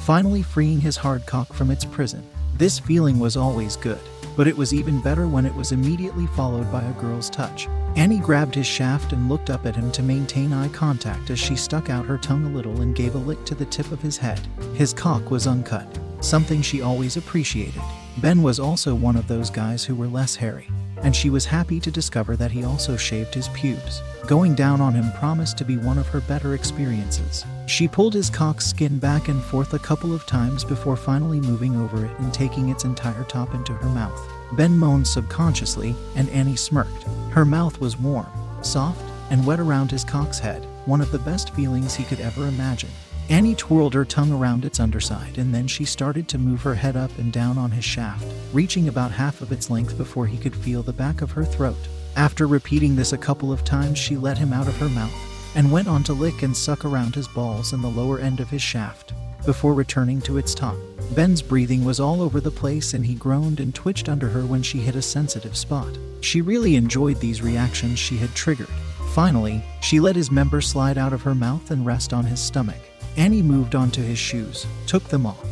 finally 0.00 0.42
freeing 0.42 0.80
his 0.80 0.96
hard 0.96 1.24
cock 1.26 1.52
from 1.52 1.70
its 1.70 1.84
prison. 1.84 2.22
This 2.56 2.78
feeling 2.78 3.18
was 3.18 3.36
always 3.36 3.76
good, 3.76 4.00
but 4.36 4.46
it 4.46 4.56
was 4.56 4.72
even 4.72 5.00
better 5.02 5.26
when 5.26 5.46
it 5.46 5.54
was 5.54 5.72
immediately 5.72 6.26
followed 6.28 6.70
by 6.70 6.82
a 6.82 6.92
girl's 6.94 7.30
touch. 7.30 7.68
Annie 7.96 8.18
grabbed 8.18 8.54
his 8.54 8.66
shaft 8.66 9.14
and 9.14 9.26
looked 9.26 9.48
up 9.48 9.64
at 9.64 9.74
him 9.74 9.90
to 9.92 10.02
maintain 10.02 10.52
eye 10.52 10.68
contact 10.68 11.30
as 11.30 11.38
she 11.38 11.56
stuck 11.56 11.88
out 11.88 12.04
her 12.04 12.18
tongue 12.18 12.44
a 12.44 12.50
little 12.50 12.82
and 12.82 12.94
gave 12.94 13.14
a 13.14 13.18
lick 13.18 13.42
to 13.46 13.54
the 13.54 13.64
tip 13.64 13.90
of 13.90 14.02
his 14.02 14.18
head. 14.18 14.46
His 14.74 14.92
cock 14.92 15.30
was 15.30 15.46
uncut, 15.46 15.88
something 16.20 16.60
she 16.60 16.82
always 16.82 17.16
appreciated. 17.16 17.80
Ben 18.18 18.42
was 18.42 18.60
also 18.60 18.94
one 18.94 19.16
of 19.16 19.28
those 19.28 19.48
guys 19.48 19.82
who 19.82 19.94
were 19.94 20.08
less 20.08 20.36
hairy, 20.36 20.68
and 21.02 21.16
she 21.16 21.30
was 21.30 21.46
happy 21.46 21.80
to 21.80 21.90
discover 21.90 22.36
that 22.36 22.50
he 22.50 22.64
also 22.64 22.98
shaved 22.98 23.32
his 23.32 23.48
pubes. 23.48 24.02
Going 24.26 24.54
down 24.54 24.82
on 24.82 24.92
him 24.92 25.10
promised 25.12 25.56
to 25.58 25.64
be 25.64 25.78
one 25.78 25.96
of 25.96 26.08
her 26.08 26.20
better 26.20 26.54
experiences. 26.54 27.46
She 27.66 27.88
pulled 27.88 28.12
his 28.12 28.28
cock 28.28 28.60
skin 28.60 28.98
back 28.98 29.28
and 29.28 29.42
forth 29.42 29.72
a 29.72 29.78
couple 29.78 30.14
of 30.14 30.26
times 30.26 30.64
before 30.64 30.96
finally 30.96 31.40
moving 31.40 31.76
over 31.76 32.04
it 32.04 32.18
and 32.18 32.32
taking 32.34 32.68
its 32.68 32.84
entire 32.84 33.24
top 33.24 33.54
into 33.54 33.72
her 33.72 33.88
mouth. 33.88 34.20
Ben 34.52 34.78
moaned 34.78 35.06
subconsciously, 35.06 35.94
and 36.14 36.28
Annie 36.28 36.56
smirked. 36.56 37.06
Her 37.36 37.44
mouth 37.44 37.78
was 37.82 37.98
warm, 37.98 38.26
soft, 38.62 39.04
and 39.28 39.44
wet 39.44 39.60
around 39.60 39.90
his 39.90 40.04
cock's 40.04 40.38
head, 40.38 40.66
one 40.86 41.02
of 41.02 41.10
the 41.10 41.18
best 41.18 41.50
feelings 41.50 41.94
he 41.94 42.02
could 42.04 42.18
ever 42.18 42.46
imagine. 42.46 42.88
Annie 43.28 43.54
twirled 43.54 43.92
her 43.92 44.06
tongue 44.06 44.32
around 44.32 44.64
its 44.64 44.80
underside, 44.80 45.36
and 45.36 45.54
then 45.54 45.66
she 45.66 45.84
started 45.84 46.28
to 46.28 46.38
move 46.38 46.62
her 46.62 46.76
head 46.76 46.96
up 46.96 47.10
and 47.18 47.30
down 47.30 47.58
on 47.58 47.72
his 47.72 47.84
shaft, 47.84 48.24
reaching 48.54 48.88
about 48.88 49.10
half 49.10 49.42
of 49.42 49.52
its 49.52 49.68
length 49.68 49.98
before 49.98 50.26
he 50.26 50.38
could 50.38 50.56
feel 50.56 50.82
the 50.82 50.94
back 50.94 51.20
of 51.20 51.32
her 51.32 51.44
throat. 51.44 51.76
After 52.16 52.46
repeating 52.46 52.96
this 52.96 53.12
a 53.12 53.18
couple 53.18 53.52
of 53.52 53.64
times, 53.64 53.98
she 53.98 54.16
let 54.16 54.38
him 54.38 54.54
out 54.54 54.66
of 54.66 54.78
her 54.78 54.88
mouth. 54.88 55.12
and 55.54 55.70
went 55.70 55.88
on 55.88 56.02
to 56.04 56.14
lick 56.14 56.42
and 56.42 56.56
suck 56.56 56.86
around 56.86 57.14
his 57.14 57.28
balls 57.28 57.74
and 57.74 57.84
the 57.84 57.88
lower 57.88 58.18
end 58.18 58.40
of 58.40 58.48
his 58.48 58.62
shaft 58.62 59.12
before 59.46 59.74
returning 59.74 60.20
to 60.20 60.36
its 60.36 60.54
top. 60.54 60.76
Ben's 61.14 61.40
breathing 61.40 61.84
was 61.84 62.00
all 62.00 62.20
over 62.20 62.40
the 62.40 62.50
place 62.50 62.92
and 62.92 63.06
he 63.06 63.14
groaned 63.14 63.60
and 63.60 63.74
twitched 63.74 64.08
under 64.08 64.28
her 64.28 64.44
when 64.44 64.62
she 64.62 64.78
hit 64.78 64.96
a 64.96 65.02
sensitive 65.02 65.56
spot. 65.56 65.96
She 66.26 66.40
really 66.40 66.74
enjoyed 66.74 67.20
these 67.20 67.40
reactions 67.40 68.00
she 68.00 68.16
had 68.16 68.34
triggered. 68.34 68.68
Finally, 69.12 69.62
she 69.80 70.00
let 70.00 70.16
his 70.16 70.28
member 70.28 70.60
slide 70.60 70.98
out 70.98 71.12
of 71.12 71.22
her 71.22 71.36
mouth 71.36 71.70
and 71.70 71.86
rest 71.86 72.12
on 72.12 72.24
his 72.24 72.40
stomach. 72.40 72.80
Annie 73.16 73.42
moved 73.42 73.76
onto 73.76 74.02
his 74.02 74.18
shoes, 74.18 74.66
took 74.88 75.04
them 75.04 75.24
off, 75.24 75.46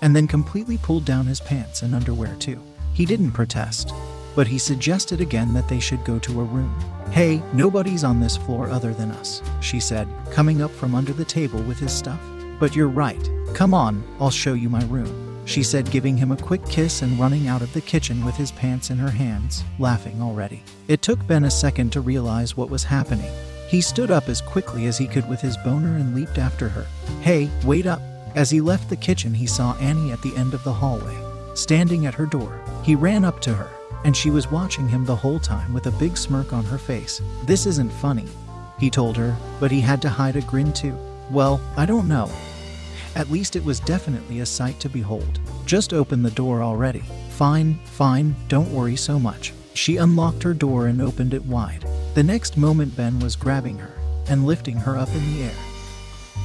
and 0.00 0.14
then 0.14 0.28
completely 0.28 0.78
pulled 0.78 1.04
down 1.04 1.26
his 1.26 1.40
pants 1.40 1.82
and 1.82 1.92
underwear 1.92 2.36
too. 2.36 2.62
He 2.94 3.04
didn't 3.04 3.32
protest, 3.32 3.92
but 4.36 4.46
he 4.46 4.58
suggested 4.58 5.20
again 5.20 5.52
that 5.54 5.68
they 5.68 5.80
should 5.80 6.04
go 6.04 6.20
to 6.20 6.40
a 6.40 6.44
room. 6.44 6.72
Hey, 7.10 7.42
nobody's 7.52 8.04
on 8.04 8.20
this 8.20 8.36
floor 8.36 8.70
other 8.70 8.94
than 8.94 9.10
us, 9.10 9.42
she 9.60 9.80
said, 9.80 10.06
coming 10.30 10.62
up 10.62 10.70
from 10.70 10.94
under 10.94 11.12
the 11.12 11.24
table 11.24 11.60
with 11.62 11.80
his 11.80 11.92
stuff. 11.92 12.20
But 12.60 12.76
you're 12.76 12.86
right. 12.86 13.28
Come 13.54 13.74
on, 13.74 14.04
I'll 14.20 14.30
show 14.30 14.52
you 14.52 14.68
my 14.68 14.84
room, 14.84 15.29
she 15.50 15.64
said, 15.64 15.90
giving 15.90 16.16
him 16.16 16.30
a 16.30 16.36
quick 16.36 16.64
kiss 16.66 17.02
and 17.02 17.18
running 17.18 17.48
out 17.48 17.60
of 17.60 17.72
the 17.72 17.80
kitchen 17.80 18.24
with 18.24 18.36
his 18.36 18.52
pants 18.52 18.90
in 18.90 18.98
her 18.98 19.10
hands, 19.10 19.64
laughing 19.80 20.22
already. 20.22 20.62
It 20.86 21.02
took 21.02 21.26
Ben 21.26 21.44
a 21.44 21.50
second 21.50 21.90
to 21.92 22.00
realize 22.00 22.56
what 22.56 22.70
was 22.70 22.84
happening. 22.84 23.30
He 23.68 23.80
stood 23.80 24.12
up 24.12 24.28
as 24.28 24.40
quickly 24.40 24.86
as 24.86 24.96
he 24.96 25.08
could 25.08 25.28
with 25.28 25.40
his 25.40 25.56
boner 25.58 25.96
and 25.96 26.14
leaped 26.14 26.38
after 26.38 26.68
her. 26.68 26.86
Hey, 27.20 27.50
wait 27.64 27.86
up! 27.86 28.00
As 28.36 28.48
he 28.48 28.60
left 28.60 28.88
the 28.88 28.96
kitchen, 28.96 29.34
he 29.34 29.46
saw 29.46 29.76
Annie 29.78 30.12
at 30.12 30.22
the 30.22 30.36
end 30.36 30.54
of 30.54 30.62
the 30.62 30.72
hallway, 30.72 31.16
standing 31.56 32.06
at 32.06 32.14
her 32.14 32.26
door. 32.26 32.60
He 32.84 32.94
ran 32.94 33.24
up 33.24 33.40
to 33.40 33.52
her, 33.52 33.70
and 34.04 34.16
she 34.16 34.30
was 34.30 34.52
watching 34.52 34.88
him 34.88 35.04
the 35.04 35.16
whole 35.16 35.40
time 35.40 35.72
with 35.72 35.88
a 35.88 35.98
big 35.98 36.16
smirk 36.16 36.52
on 36.52 36.64
her 36.64 36.78
face. 36.78 37.20
This 37.44 37.66
isn't 37.66 37.92
funny, 37.92 38.28
he 38.78 38.88
told 38.88 39.16
her, 39.16 39.36
but 39.58 39.72
he 39.72 39.80
had 39.80 40.00
to 40.02 40.08
hide 40.08 40.36
a 40.36 40.42
grin 40.42 40.72
too. 40.72 40.96
Well, 41.28 41.60
I 41.76 41.86
don't 41.86 42.06
know. 42.06 42.30
At 43.16 43.30
least 43.30 43.56
it 43.56 43.64
was 43.64 43.80
definitely 43.80 44.40
a 44.40 44.46
sight 44.46 44.78
to 44.80 44.88
behold. 44.88 45.40
Just 45.66 45.92
open 45.92 46.22
the 46.22 46.30
door 46.30 46.62
already. 46.62 47.02
Fine, 47.30 47.78
fine, 47.84 48.34
don't 48.48 48.72
worry 48.72 48.96
so 48.96 49.18
much. 49.18 49.52
She 49.74 49.96
unlocked 49.96 50.42
her 50.42 50.54
door 50.54 50.86
and 50.86 51.00
opened 51.00 51.34
it 51.34 51.44
wide. 51.44 51.84
The 52.14 52.22
next 52.22 52.56
moment, 52.56 52.96
Ben 52.96 53.18
was 53.20 53.36
grabbing 53.36 53.78
her 53.78 53.92
and 54.28 54.46
lifting 54.46 54.76
her 54.76 54.96
up 54.96 55.08
in 55.14 55.32
the 55.32 55.44
air, 55.44 55.54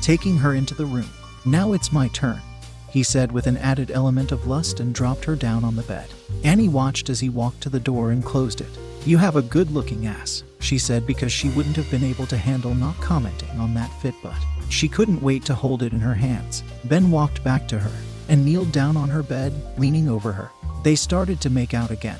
taking 0.02 0.38
her 0.38 0.54
into 0.54 0.74
the 0.74 0.86
room. 0.86 1.10
Now 1.46 1.74
it's 1.74 1.92
my 1.92 2.08
turn, 2.10 2.42
he 2.90 3.04
said 3.04 3.32
with 3.32 3.46
an 3.46 3.58
added 3.58 3.92
element 3.92 4.32
of 4.32 4.48
lust 4.48 4.80
and 4.80 4.94
dropped 4.94 5.26
her 5.26 5.36
down 5.36 5.64
on 5.64 5.76
the 5.76 5.84
bed. 5.84 6.08
Annie 6.44 6.70
watched 6.70 7.10
as 7.10 7.20
he 7.20 7.30
walked 7.30 7.62
to 7.62 7.70
the 7.70 7.80
door 7.80 8.12
and 8.12 8.24
closed 8.24 8.62
it. 8.62 8.70
You 9.06 9.18
have 9.18 9.36
a 9.36 9.42
good 9.42 9.72
looking 9.72 10.08
ass, 10.08 10.44
she 10.66 10.80
said 10.80 11.06
because 11.06 11.32
she 11.32 11.50
wouldn't 11.50 11.76
have 11.76 11.90
been 11.92 12.04
able 12.04 12.26
to 12.26 12.38
handle 12.38 12.74
not 12.74 13.00
commenting 13.00 13.58
on 13.60 13.74
that 13.76 13.92
fit 14.02 14.16
butt. 14.24 14.38
She 14.70 14.88
couldn't 14.88 15.22
wait 15.22 15.46
to 15.46 15.54
hold 15.54 15.84
it 15.84 15.94
in 15.94 16.00
her 16.00 16.16
hands. 16.16 16.64
Ben 16.86 17.12
walked 17.12 17.44
back 17.44 17.68
to 17.68 17.80
her 17.80 17.92
and 18.28 18.44
kneeled 18.44 18.72
down 18.72 18.98
on 18.98 19.10
her 19.10 19.22
bed, 19.22 19.54
leaning 19.78 20.10
over 20.10 20.32
her. 20.32 20.50
They 20.84 20.96
started 20.96 21.40
to 21.42 21.50
make 21.52 21.76
out 21.76 21.92
again, 21.92 22.20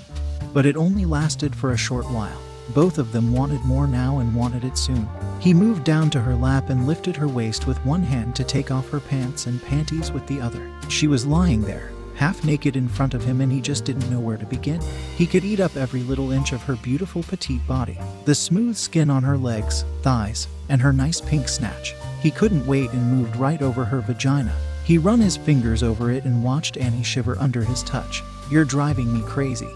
but 0.54 0.66
it 0.66 0.78
only 0.78 1.06
lasted 1.06 1.56
for 1.56 1.72
a 1.72 1.78
short 1.78 2.06
while. 2.06 2.40
Both 2.74 2.98
of 2.98 3.12
them 3.12 3.34
wanted 3.34 3.62
more 3.62 3.88
now 3.88 4.20
and 4.20 4.36
wanted 4.36 4.64
it 4.64 4.78
soon. 4.78 5.08
He 5.40 5.54
moved 5.54 5.84
down 5.84 6.10
to 6.12 6.22
her 6.22 6.36
lap 6.36 6.70
and 6.70 6.88
lifted 6.88 7.16
her 7.16 7.28
waist 7.28 7.68
with 7.68 7.84
one 7.86 8.04
hand 8.04 8.36
to 8.36 8.44
take 8.44 8.72
off 8.72 8.90
her 8.90 9.00
pants 9.00 9.48
and 9.48 9.64
panties 9.64 10.12
with 10.12 10.26
the 10.28 10.40
other. 10.40 10.72
She 10.90 11.08
was 11.08 11.26
lying 11.26 11.62
there, 11.62 11.92
half 12.16 12.44
naked 12.44 12.76
in 12.76 12.88
front 12.88 13.14
of 13.14 13.24
him, 13.24 13.42
and 13.42 13.52
he 13.52 13.62
just 13.62 13.86
didn't 13.86 14.10
know 14.10 14.20
where 14.20 14.38
to 14.38 14.46
begin. 14.46 14.82
He 15.18 15.28
could 15.28 15.44
eat 15.44 15.60
up 15.60 15.76
every 15.76 16.02
little 16.02 16.32
inch 16.32 16.52
of 16.52 16.64
her 16.64 16.76
beautiful 16.78 17.24
petite 17.24 17.66
body, 17.68 17.98
the 18.26 18.36
smooth 18.36 18.76
skin 18.76 19.10
on 19.10 19.24
her 19.24 19.38
legs, 19.38 19.86
thighs, 20.02 20.48
and 20.70 20.82
her 20.82 20.94
nice 20.94 21.22
pink 21.22 21.48
snatch. 21.48 21.94
He 22.22 22.32
couldn't 22.32 22.66
wait 22.66 22.92
and 22.92 23.12
moved 23.12 23.36
right 23.36 23.62
over 23.62 23.86
her 23.86 24.02
vagina. 24.02 24.56
He 24.84 24.98
run 24.98 25.20
his 25.20 25.38
fingers 25.38 25.84
over 25.84 26.12
it 26.12 26.26
and 26.26 26.44
watched 26.44 26.78
Annie 26.78 27.04
shiver 27.04 27.38
under 27.40 27.64
his 27.64 27.84
touch. 27.84 28.24
You're 28.50 28.66
driving 28.66 29.12
me 29.14 29.22
crazy, 29.22 29.70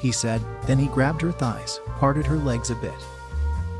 he 0.00 0.12
said. 0.12 0.40
Then 0.66 0.78
he 0.78 0.88
grabbed 0.88 1.22
her 1.22 1.32
thighs, 1.32 1.80
parted 1.98 2.26
her 2.26 2.36
legs 2.36 2.70
a 2.70 2.74
bit, 2.76 2.94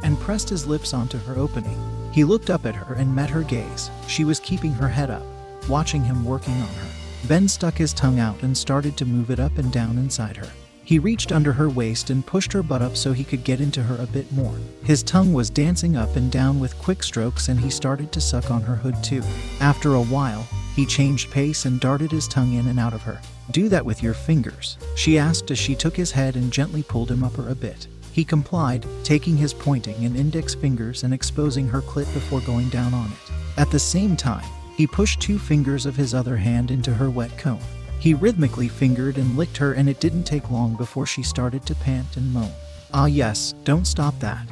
and 0.02 0.18
pressed 0.20 0.48
his 0.48 0.66
lips 0.66 0.94
onto 0.94 1.18
her 1.18 1.36
opening. 1.36 1.78
He 2.12 2.24
looked 2.24 2.50
up 2.50 2.66
at 2.66 2.74
her 2.74 2.94
and 2.94 3.14
met 3.14 3.30
her 3.30 3.42
gaze. 3.42 3.90
She 4.06 4.24
was 4.24 4.40
keeping 4.40 4.72
her 4.72 4.88
head 4.88 5.10
up, 5.10 5.24
watching 5.68 6.04
him 6.04 6.24
working 6.24 6.54
on 6.54 6.68
her. 6.68 6.95
Ben 7.28 7.48
stuck 7.48 7.74
his 7.74 7.92
tongue 7.92 8.20
out 8.20 8.40
and 8.42 8.56
started 8.56 8.96
to 8.96 9.04
move 9.04 9.30
it 9.30 9.40
up 9.40 9.58
and 9.58 9.72
down 9.72 9.98
inside 9.98 10.36
her. 10.36 10.48
He 10.84 11.00
reached 11.00 11.32
under 11.32 11.52
her 11.52 11.68
waist 11.68 12.10
and 12.10 12.24
pushed 12.24 12.52
her 12.52 12.62
butt 12.62 12.82
up 12.82 12.96
so 12.96 13.12
he 13.12 13.24
could 13.24 13.42
get 13.42 13.60
into 13.60 13.82
her 13.82 14.00
a 14.00 14.06
bit 14.06 14.30
more. 14.30 14.54
His 14.84 15.02
tongue 15.02 15.32
was 15.32 15.50
dancing 15.50 15.96
up 15.96 16.14
and 16.14 16.30
down 16.30 16.60
with 16.60 16.78
quick 16.78 17.02
strokes 17.02 17.48
and 17.48 17.58
he 17.58 17.70
started 17.70 18.12
to 18.12 18.20
suck 18.20 18.52
on 18.52 18.62
her 18.62 18.76
hood 18.76 19.02
too. 19.02 19.22
After 19.60 19.94
a 19.94 20.02
while, 20.02 20.46
he 20.76 20.86
changed 20.86 21.32
pace 21.32 21.64
and 21.64 21.80
darted 21.80 22.12
his 22.12 22.28
tongue 22.28 22.54
in 22.54 22.68
and 22.68 22.78
out 22.78 22.94
of 22.94 23.02
her. 23.02 23.20
Do 23.50 23.68
that 23.70 23.84
with 23.84 24.04
your 24.04 24.14
fingers, 24.14 24.78
she 24.94 25.18
asked 25.18 25.50
as 25.50 25.58
she 25.58 25.74
took 25.74 25.96
his 25.96 26.12
head 26.12 26.36
and 26.36 26.52
gently 26.52 26.84
pulled 26.84 27.10
him 27.10 27.24
up 27.24 27.34
her 27.34 27.48
a 27.48 27.56
bit. 27.56 27.88
He 28.12 28.24
complied, 28.24 28.86
taking 29.02 29.36
his 29.36 29.52
pointing 29.52 30.04
and 30.04 30.16
index 30.16 30.54
fingers 30.54 31.02
and 31.02 31.12
exposing 31.12 31.66
her 31.66 31.82
clit 31.82 32.12
before 32.14 32.40
going 32.42 32.68
down 32.68 32.94
on 32.94 33.06
it. 33.06 33.32
At 33.58 33.72
the 33.72 33.78
same 33.80 34.16
time, 34.16 34.48
he 34.76 34.86
pushed 34.86 35.20
two 35.20 35.38
fingers 35.38 35.86
of 35.86 35.96
his 35.96 36.14
other 36.14 36.36
hand 36.36 36.70
into 36.70 36.92
her 36.92 37.08
wet 37.08 37.36
cone. 37.38 37.60
He 37.98 38.12
rhythmically 38.12 38.68
fingered 38.68 39.16
and 39.16 39.36
licked 39.36 39.56
her, 39.56 39.72
and 39.72 39.88
it 39.88 40.00
didn't 40.00 40.24
take 40.24 40.50
long 40.50 40.76
before 40.76 41.06
she 41.06 41.22
started 41.22 41.64
to 41.66 41.74
pant 41.74 42.16
and 42.16 42.32
moan. 42.32 42.52
Ah, 42.92 43.06
yes, 43.06 43.54
don't 43.64 43.86
stop 43.86 44.18
that. 44.20 44.46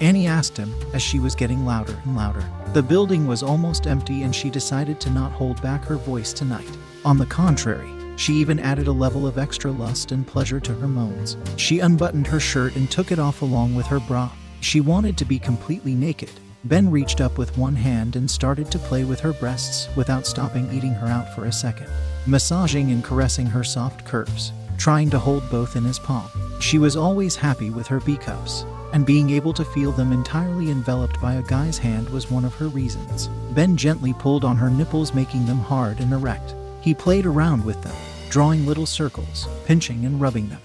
Annie 0.00 0.26
asked 0.26 0.56
him 0.56 0.72
as 0.94 1.02
she 1.02 1.18
was 1.18 1.34
getting 1.34 1.64
louder 1.64 1.98
and 2.04 2.16
louder. 2.16 2.44
The 2.74 2.82
building 2.82 3.26
was 3.26 3.42
almost 3.42 3.86
empty, 3.86 4.22
and 4.22 4.34
she 4.34 4.50
decided 4.50 5.00
to 5.00 5.10
not 5.10 5.32
hold 5.32 5.60
back 5.62 5.84
her 5.84 5.96
voice 5.96 6.32
tonight. 6.32 6.70
On 7.04 7.16
the 7.16 7.26
contrary, 7.26 7.90
she 8.16 8.34
even 8.34 8.58
added 8.58 8.88
a 8.88 8.92
level 8.92 9.26
of 9.26 9.38
extra 9.38 9.70
lust 9.70 10.12
and 10.12 10.26
pleasure 10.26 10.60
to 10.60 10.74
her 10.74 10.88
moans. 10.88 11.38
She 11.56 11.80
unbuttoned 11.80 12.26
her 12.26 12.40
shirt 12.40 12.76
and 12.76 12.90
took 12.90 13.10
it 13.10 13.18
off 13.18 13.40
along 13.40 13.74
with 13.74 13.86
her 13.86 14.00
bra. 14.00 14.30
She 14.60 14.82
wanted 14.82 15.16
to 15.16 15.24
be 15.24 15.38
completely 15.38 15.94
naked. 15.94 16.30
Ben 16.64 16.90
reached 16.90 17.22
up 17.22 17.38
with 17.38 17.56
one 17.56 17.74
hand 17.74 18.16
and 18.16 18.30
started 18.30 18.70
to 18.70 18.78
play 18.78 19.04
with 19.04 19.20
her 19.20 19.32
breasts 19.32 19.88
without 19.96 20.26
stopping 20.26 20.70
eating 20.72 20.92
her 20.92 21.06
out 21.06 21.34
for 21.34 21.46
a 21.46 21.52
second 21.52 21.88
massaging 22.26 22.90
and 22.90 23.02
caressing 23.02 23.46
her 23.46 23.64
soft 23.64 24.04
curves, 24.04 24.52
trying 24.76 25.08
to 25.10 25.18
hold 25.18 25.48
both 25.50 25.74
in 25.74 25.82
his 25.82 25.98
palm. 25.98 26.28
She 26.60 26.78
was 26.78 26.96
always 26.96 27.34
happy 27.34 27.70
with 27.70 27.86
her 27.86 27.98
B 28.00 28.18
cups, 28.18 28.64
and 28.92 29.06
being 29.06 29.30
able 29.30 29.54
to 29.54 29.64
feel 29.64 29.90
them 29.90 30.12
entirely 30.12 30.70
enveloped 30.70 31.20
by 31.20 31.34
a 31.34 31.42
guy's 31.42 31.78
hand 31.78 32.10
was 32.10 32.30
one 32.30 32.44
of 32.44 32.54
her 32.54 32.68
reasons. 32.68 33.28
Ben 33.52 33.74
gently 33.76 34.12
pulled 34.12 34.44
on 34.44 34.56
her 34.58 34.68
nipples, 34.68 35.14
making 35.14 35.46
them 35.46 35.58
hard 35.58 35.98
and 36.00 36.12
erect. 36.12 36.54
He 36.82 36.94
played 36.94 37.24
around 37.24 37.64
with 37.64 37.82
them, 37.82 37.96
drawing 38.28 38.66
little 38.66 38.86
circles, 38.86 39.48
pinching 39.64 40.04
and 40.04 40.20
rubbing 40.20 40.50
them, 40.50 40.60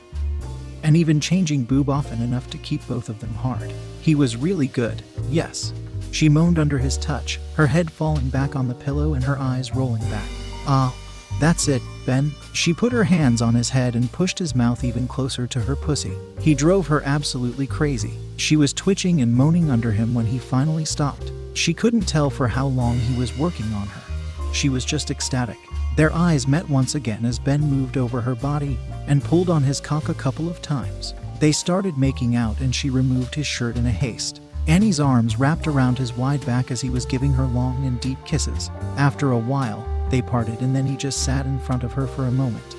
and 0.84 0.98
even 0.98 1.22
changing 1.22 1.64
boob 1.64 1.90
often 1.90 2.22
enough 2.22 2.50
to 2.50 2.58
keep 2.58 2.86
both 2.88 3.08
of 3.08 3.20
them 3.22 3.34
hard. 3.34 3.74
He 4.02 4.14
was 4.14 4.38
really 4.38 4.68
good, 4.68 5.02
yes. 5.30 5.74
She 6.16 6.30
moaned 6.30 6.60
under 6.60 6.78
his 6.78 6.96
touch, 6.96 7.42
her 7.56 7.68
head 7.68 7.92
falling 7.92 8.30
back 8.30 8.56
on 8.56 8.70
the 8.70 8.74
pillow 8.74 9.16
and 9.16 9.24
her 9.26 9.38
eyes 9.38 9.76
rolling 9.76 10.02
back. 10.04 10.30
Ah, 10.66 10.96
that's 11.42 11.68
it, 11.68 11.82
Ben. 12.06 12.32
She 12.54 12.74
put 12.74 12.94
her 12.94 13.04
hands 13.04 13.42
on 13.42 13.54
his 13.54 13.70
head 13.70 13.98
and 13.98 14.10
pushed 14.10 14.40
his 14.40 14.56
mouth 14.56 14.86
even 14.86 15.10
closer 15.10 15.46
to 15.48 15.60
her 15.60 15.76
pussy. 15.76 16.14
He 16.40 16.56
drove 16.56 16.88
her 16.88 17.04
absolutely 17.04 17.68
crazy. 17.68 18.14
She 18.38 18.56
was 18.56 18.72
twitching 18.72 19.20
and 19.20 19.36
moaning 19.36 19.70
under 19.70 19.92
him 19.92 20.14
when 20.14 20.26
he 20.26 20.40
finally 20.40 20.86
stopped. 20.86 21.34
She 21.54 21.74
couldn't 21.74 22.08
tell 22.08 22.30
for 22.30 22.48
how 22.48 22.68
long 22.68 22.98
he 22.98 23.20
was 23.20 23.38
working 23.38 23.74
on 23.74 23.88
her. 23.88 24.54
She 24.54 24.70
was 24.70 24.86
just 24.86 25.12
ecstatic. 25.12 25.58
Their 25.98 26.14
eyes 26.14 26.48
met 26.48 26.70
once 26.70 26.96
again 26.96 27.26
as 27.26 27.40
Ben 27.40 27.60
moved 27.60 27.98
over 27.98 28.22
her 28.22 28.36
body 28.36 28.80
and 29.08 29.22
pulled 29.22 29.50
on 29.50 29.64
his 29.64 29.82
cock 29.82 30.08
a 30.08 30.14
couple 30.14 30.48
of 30.48 30.62
times. 30.62 31.14
They 31.42 31.52
started 31.52 31.98
making 31.98 32.38
out 32.38 32.62
and 32.62 32.74
she 32.74 32.90
removed 32.90 33.36
his 33.36 33.48
shirt 33.48 33.76
in 33.76 33.86
a 33.86 33.92
haste. 33.92 34.40
Annie's 34.68 35.00
arms 35.00 35.38
wrapped 35.38 35.68
around 35.68 35.98
his 35.98 36.14
wide 36.14 36.44
back 36.46 36.72
as 36.72 36.82
he 36.82 36.90
was 36.90 37.06
giving 37.06 37.32
her 37.34 37.46
long 37.46 37.86
and 37.86 38.00
deep 38.00 38.18
kisses. 38.26 38.72
After 38.98 39.32
a 39.32 39.38
while, 39.38 39.88
they 40.10 40.22
parted, 40.22 40.62
and 40.62 40.76
then 40.76 40.86
he 40.86 40.98
just 40.98 41.24
sat 41.24 41.46
in 41.46 41.60
front 41.60 41.84
of 41.84 41.94
her 41.94 42.08
for 42.08 42.26
a 42.26 42.32
moment, 42.32 42.76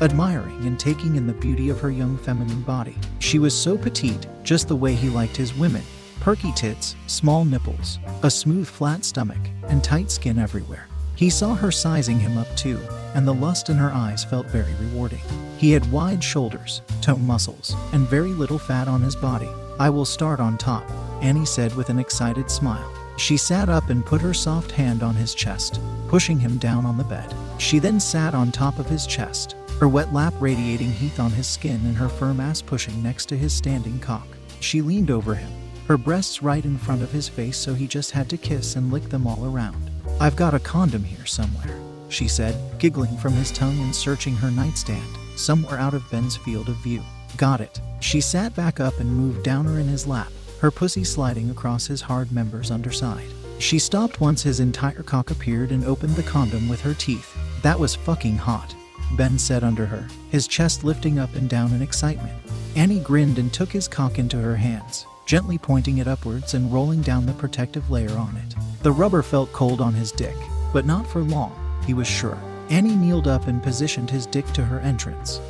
admiring 0.00 0.66
and 0.66 0.80
taking 0.80 1.16
in 1.16 1.26
the 1.26 1.32
beauty 1.34 1.68
of 1.68 1.80
her 1.80 1.90
young 1.90 2.16
feminine 2.16 2.62
body. 2.62 2.96
She 3.18 3.38
was 3.38 3.56
so 3.56 3.76
petite, 3.76 4.26
just 4.42 4.68
the 4.68 4.76
way 4.76 4.94
he 4.94 5.08
liked 5.08 5.36
his 5.36 5.54
women 5.54 5.82
perky 6.22 6.52
tits, 6.52 6.94
small 7.08 7.44
nipples, 7.44 7.98
a 8.22 8.30
smooth, 8.30 8.68
flat 8.68 9.04
stomach, 9.04 9.40
and 9.66 9.82
tight 9.82 10.08
skin 10.08 10.38
everywhere. 10.38 10.86
He 11.16 11.28
saw 11.28 11.52
her 11.56 11.72
sizing 11.72 12.20
him 12.20 12.38
up 12.38 12.46
too, 12.56 12.78
and 13.14 13.26
the 13.26 13.34
lust 13.34 13.70
in 13.70 13.76
her 13.76 13.90
eyes 13.90 14.22
felt 14.22 14.46
very 14.46 14.72
rewarding. 14.74 15.20
He 15.58 15.72
had 15.72 15.90
wide 15.90 16.22
shoulders, 16.22 16.80
toned 17.00 17.26
muscles, 17.26 17.74
and 17.92 18.08
very 18.08 18.30
little 18.30 18.58
fat 18.58 18.86
on 18.86 19.02
his 19.02 19.16
body. 19.16 19.48
I 19.80 19.90
will 19.90 20.04
start 20.04 20.38
on 20.38 20.58
top, 20.58 20.88
Annie 21.22 21.46
said 21.46 21.74
with 21.76 21.88
an 21.88 22.00
excited 22.00 22.50
smile. 22.50 22.92
She 23.16 23.36
sat 23.36 23.68
up 23.68 23.90
and 23.90 24.04
put 24.04 24.20
her 24.20 24.34
soft 24.34 24.72
hand 24.72 25.04
on 25.04 25.14
his 25.14 25.34
chest, 25.34 25.80
pushing 26.08 26.40
him 26.40 26.58
down 26.58 26.84
on 26.84 26.98
the 26.98 27.04
bed. 27.04 27.32
She 27.58 27.78
then 27.78 28.00
sat 28.00 28.34
on 28.34 28.50
top 28.50 28.80
of 28.80 28.88
his 28.88 29.06
chest, 29.06 29.54
her 29.78 29.88
wet 29.88 30.12
lap 30.12 30.34
radiating 30.40 30.90
heat 30.90 31.20
on 31.20 31.30
his 31.30 31.46
skin 31.46 31.80
and 31.84 31.96
her 31.96 32.08
firm 32.08 32.40
ass 32.40 32.60
pushing 32.60 33.00
next 33.02 33.26
to 33.26 33.36
his 33.36 33.52
standing 33.52 34.00
cock. 34.00 34.26
She 34.58 34.82
leaned 34.82 35.12
over 35.12 35.36
him, 35.36 35.50
her 35.86 35.96
breasts 35.96 36.42
right 36.42 36.64
in 36.64 36.76
front 36.76 37.02
of 37.02 37.12
his 37.12 37.28
face, 37.28 37.56
so 37.56 37.72
he 37.72 37.86
just 37.86 38.10
had 38.10 38.28
to 38.30 38.36
kiss 38.36 38.74
and 38.74 38.92
lick 38.92 39.08
them 39.08 39.26
all 39.26 39.44
around. 39.46 39.90
I've 40.20 40.36
got 40.36 40.54
a 40.54 40.58
condom 40.58 41.04
here 41.04 41.26
somewhere, 41.26 41.78
she 42.08 42.26
said, 42.26 42.56
giggling 42.80 43.16
from 43.18 43.32
his 43.32 43.52
tongue 43.52 43.78
and 43.80 43.94
searching 43.94 44.34
her 44.36 44.50
nightstand, 44.50 45.06
somewhere 45.36 45.78
out 45.78 45.94
of 45.94 46.10
Ben's 46.10 46.36
field 46.36 46.68
of 46.68 46.76
view. 46.76 47.02
Got 47.36 47.60
it. 47.60 47.80
She 48.00 48.20
sat 48.20 48.54
back 48.56 48.80
up 48.80 48.98
and 48.98 49.12
moved 49.12 49.44
down 49.44 49.64
her 49.66 49.78
in 49.78 49.88
his 49.88 50.06
lap, 50.06 50.30
her 50.62 50.70
pussy 50.70 51.02
sliding 51.02 51.50
across 51.50 51.88
his 51.88 52.00
hard 52.00 52.30
member's 52.30 52.70
underside. 52.70 53.26
She 53.58 53.80
stopped 53.80 54.20
once 54.20 54.44
his 54.44 54.60
entire 54.60 55.02
cock 55.02 55.32
appeared 55.32 55.72
and 55.72 55.84
opened 55.84 56.14
the 56.14 56.22
condom 56.22 56.68
with 56.68 56.80
her 56.82 56.94
teeth. 56.94 57.36
That 57.62 57.80
was 57.80 57.96
fucking 57.96 58.36
hot, 58.36 58.72
Ben 59.16 59.40
said 59.40 59.64
under 59.64 59.84
her, 59.86 60.06
his 60.30 60.46
chest 60.46 60.84
lifting 60.84 61.18
up 61.18 61.34
and 61.34 61.50
down 61.50 61.72
in 61.72 61.82
excitement. 61.82 62.40
Annie 62.76 63.00
grinned 63.00 63.40
and 63.40 63.52
took 63.52 63.72
his 63.72 63.88
cock 63.88 64.20
into 64.20 64.36
her 64.36 64.54
hands, 64.54 65.04
gently 65.26 65.58
pointing 65.58 65.98
it 65.98 66.06
upwards 66.06 66.54
and 66.54 66.72
rolling 66.72 67.02
down 67.02 67.26
the 67.26 67.32
protective 67.32 67.90
layer 67.90 68.16
on 68.16 68.36
it. 68.36 68.54
The 68.84 68.92
rubber 68.92 69.24
felt 69.24 69.52
cold 69.52 69.80
on 69.80 69.94
his 69.94 70.12
dick, 70.12 70.36
but 70.72 70.86
not 70.86 71.08
for 71.08 71.22
long, 71.22 71.58
he 71.84 71.92
was 71.92 72.06
sure. 72.06 72.38
Annie 72.70 72.94
kneeled 72.94 73.26
up 73.26 73.48
and 73.48 73.60
positioned 73.60 74.10
his 74.10 74.26
dick 74.26 74.46
to 74.52 74.64
her 74.64 74.78
entrance. 74.78 75.40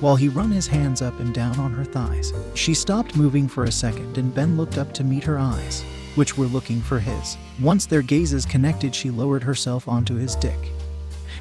While 0.00 0.16
he 0.16 0.28
run 0.28 0.50
his 0.50 0.66
hands 0.66 1.02
up 1.02 1.18
and 1.20 1.32
down 1.32 1.58
on 1.58 1.72
her 1.72 1.84
thighs, 1.84 2.32
she 2.54 2.74
stopped 2.74 3.16
moving 3.16 3.48
for 3.48 3.64
a 3.64 3.72
second 3.72 4.18
and 4.18 4.34
Ben 4.34 4.56
looked 4.56 4.78
up 4.78 4.92
to 4.94 5.04
meet 5.04 5.24
her 5.24 5.38
eyes 5.38 5.84
which 6.16 6.36
were 6.36 6.46
looking 6.46 6.80
for 6.80 6.98
his. 6.98 7.36
Once 7.60 7.86
their 7.86 8.02
gazes 8.02 8.44
connected, 8.44 8.94
she 8.94 9.10
lowered 9.10 9.42
herself 9.42 9.86
onto 9.86 10.16
his 10.16 10.34
dick, 10.34 10.58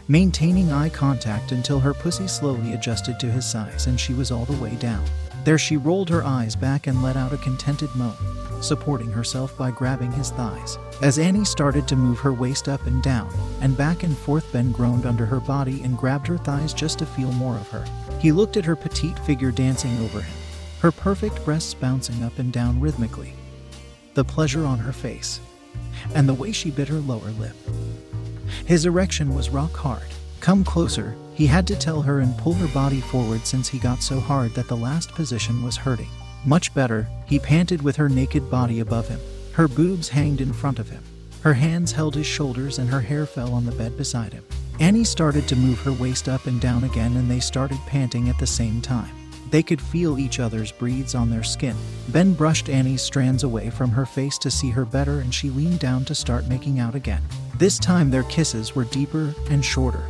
maintaining 0.07 0.71
eye 0.71 0.89
contact 0.89 1.51
until 1.51 1.79
her 1.79 1.93
pussy 1.93 2.27
slowly 2.27 2.73
adjusted 2.73 3.19
to 3.19 3.31
his 3.31 3.45
size 3.45 3.87
and 3.87 3.99
she 3.99 4.13
was 4.13 4.31
all 4.31 4.45
the 4.45 4.61
way 4.61 4.75
down. 4.75 5.03
There 5.43 5.57
she 5.57 5.77
rolled 5.77 6.09
her 6.09 6.23
eyes 6.23 6.55
back 6.55 6.87
and 6.87 7.01
let 7.03 7.15
out 7.15 7.33
a 7.33 7.37
contented 7.37 7.93
moan, 7.95 8.15
supporting 8.61 9.11
herself 9.11 9.57
by 9.57 9.71
grabbing 9.71 10.11
his 10.11 10.31
thighs. 10.31 10.77
As 11.01 11.19
Annie 11.19 11.45
started 11.45 11.87
to 11.87 11.95
move 11.95 12.19
her 12.19 12.33
waist 12.33 12.67
up 12.67 12.85
and 12.87 13.03
down, 13.03 13.31
and 13.61 13.77
back 13.77 14.03
and 14.03 14.17
forth, 14.17 14.51
Ben 14.51 14.71
groaned 14.71 15.05
under 15.05 15.25
her 15.25 15.39
body 15.39 15.83
and 15.83 15.97
grabbed 15.97 16.25
her 16.27 16.37
thighs 16.37 16.73
just 16.73 16.97
to 16.99 17.05
feel 17.05 17.31
more 17.33 17.55
of 17.55 17.67
her. 17.69 17.85
He 18.25 18.31
looked 18.31 18.57
at 18.57 18.65
her 18.65 18.75
petite 18.75 19.19
figure 19.19 19.51
dancing 19.51 19.95
over 19.99 20.19
him, 20.19 20.35
her 20.79 20.91
perfect 20.91 21.45
breasts 21.45 21.75
bouncing 21.75 22.23
up 22.23 22.39
and 22.39 22.51
down 22.51 22.79
rhythmically 22.79 23.35
the 24.15 24.23
pleasure 24.23 24.65
on 24.65 24.79
her 24.79 24.91
face, 24.91 25.39
and 26.15 26.27
the 26.27 26.33
way 26.33 26.51
she 26.51 26.71
bit 26.71 26.87
her 26.87 26.97
lower 27.01 27.29
lip. 27.37 27.55
His 28.65 28.87
erection 28.87 29.35
was 29.35 29.51
rock 29.51 29.75
hard. 29.75 30.07
Come 30.39 30.63
closer, 30.63 31.15
he 31.35 31.45
had 31.45 31.67
to 31.67 31.75
tell 31.75 32.01
her 32.01 32.21
and 32.21 32.35
pull 32.39 32.53
her 32.55 32.73
body 32.73 32.99
forward 32.99 33.45
since 33.45 33.67
he 33.67 33.77
got 33.77 34.01
so 34.01 34.19
hard 34.19 34.55
that 34.55 34.69
the 34.69 34.75
last 34.75 35.11
position 35.11 35.61
was 35.61 35.77
hurting. 35.77 36.09
Much 36.47 36.73
better, 36.73 37.07
he 37.27 37.37
panted 37.37 37.83
with 37.83 37.95
her 37.95 38.09
naked 38.09 38.49
body 38.49 38.79
above 38.79 39.07
him. 39.07 39.19
Her 39.51 39.67
boobs 39.67 40.09
hanged 40.09 40.41
in 40.41 40.51
front 40.51 40.79
of 40.79 40.89
him. 40.89 41.03
Her 41.45 41.53
hands 41.53 41.91
held 41.91 42.15
his 42.15 42.25
shoulders 42.25 42.79
and 42.79 42.89
her 42.89 43.01
hair 43.01 43.27
fell 43.27 43.53
on 43.53 43.67
the 43.67 43.71
bed 43.71 43.95
beside 43.95 44.33
him. 44.33 44.43
Annie 44.79 45.03
started 45.03 45.47
to 45.47 45.55
move 45.55 45.79
her 45.81 45.93
waist 45.93 46.27
up 46.27 46.47
and 46.47 46.59
down 46.59 46.83
again 46.83 47.15
and 47.17 47.29
they 47.29 47.39
started 47.39 47.77
panting 47.85 48.29
at 48.29 48.39
the 48.39 48.47
same 48.47 48.81
time. 48.81 49.13
They 49.51 49.61
could 49.61 49.79
feel 49.79 50.17
each 50.17 50.39
other's 50.39 50.71
breathes 50.71 51.13
on 51.13 51.29
their 51.29 51.43
skin. 51.43 51.75
Ben 52.07 52.33
brushed 52.33 52.67
Annie's 52.67 53.03
strands 53.03 53.43
away 53.43 53.69
from 53.69 53.91
her 53.91 54.07
face 54.07 54.39
to 54.39 54.49
see 54.49 54.71
her 54.71 54.85
better, 54.85 55.19
and 55.19 55.31
she 55.31 55.51
leaned 55.51 55.79
down 55.79 56.03
to 56.05 56.15
start 56.15 56.47
making 56.47 56.79
out 56.79 56.95
again. 56.95 57.21
This 57.59 57.77
time, 57.77 58.09
their 58.09 58.23
kisses 58.23 58.75
were 58.75 58.85
deeper 58.85 59.35
and 59.51 59.63
shorter, 59.63 60.03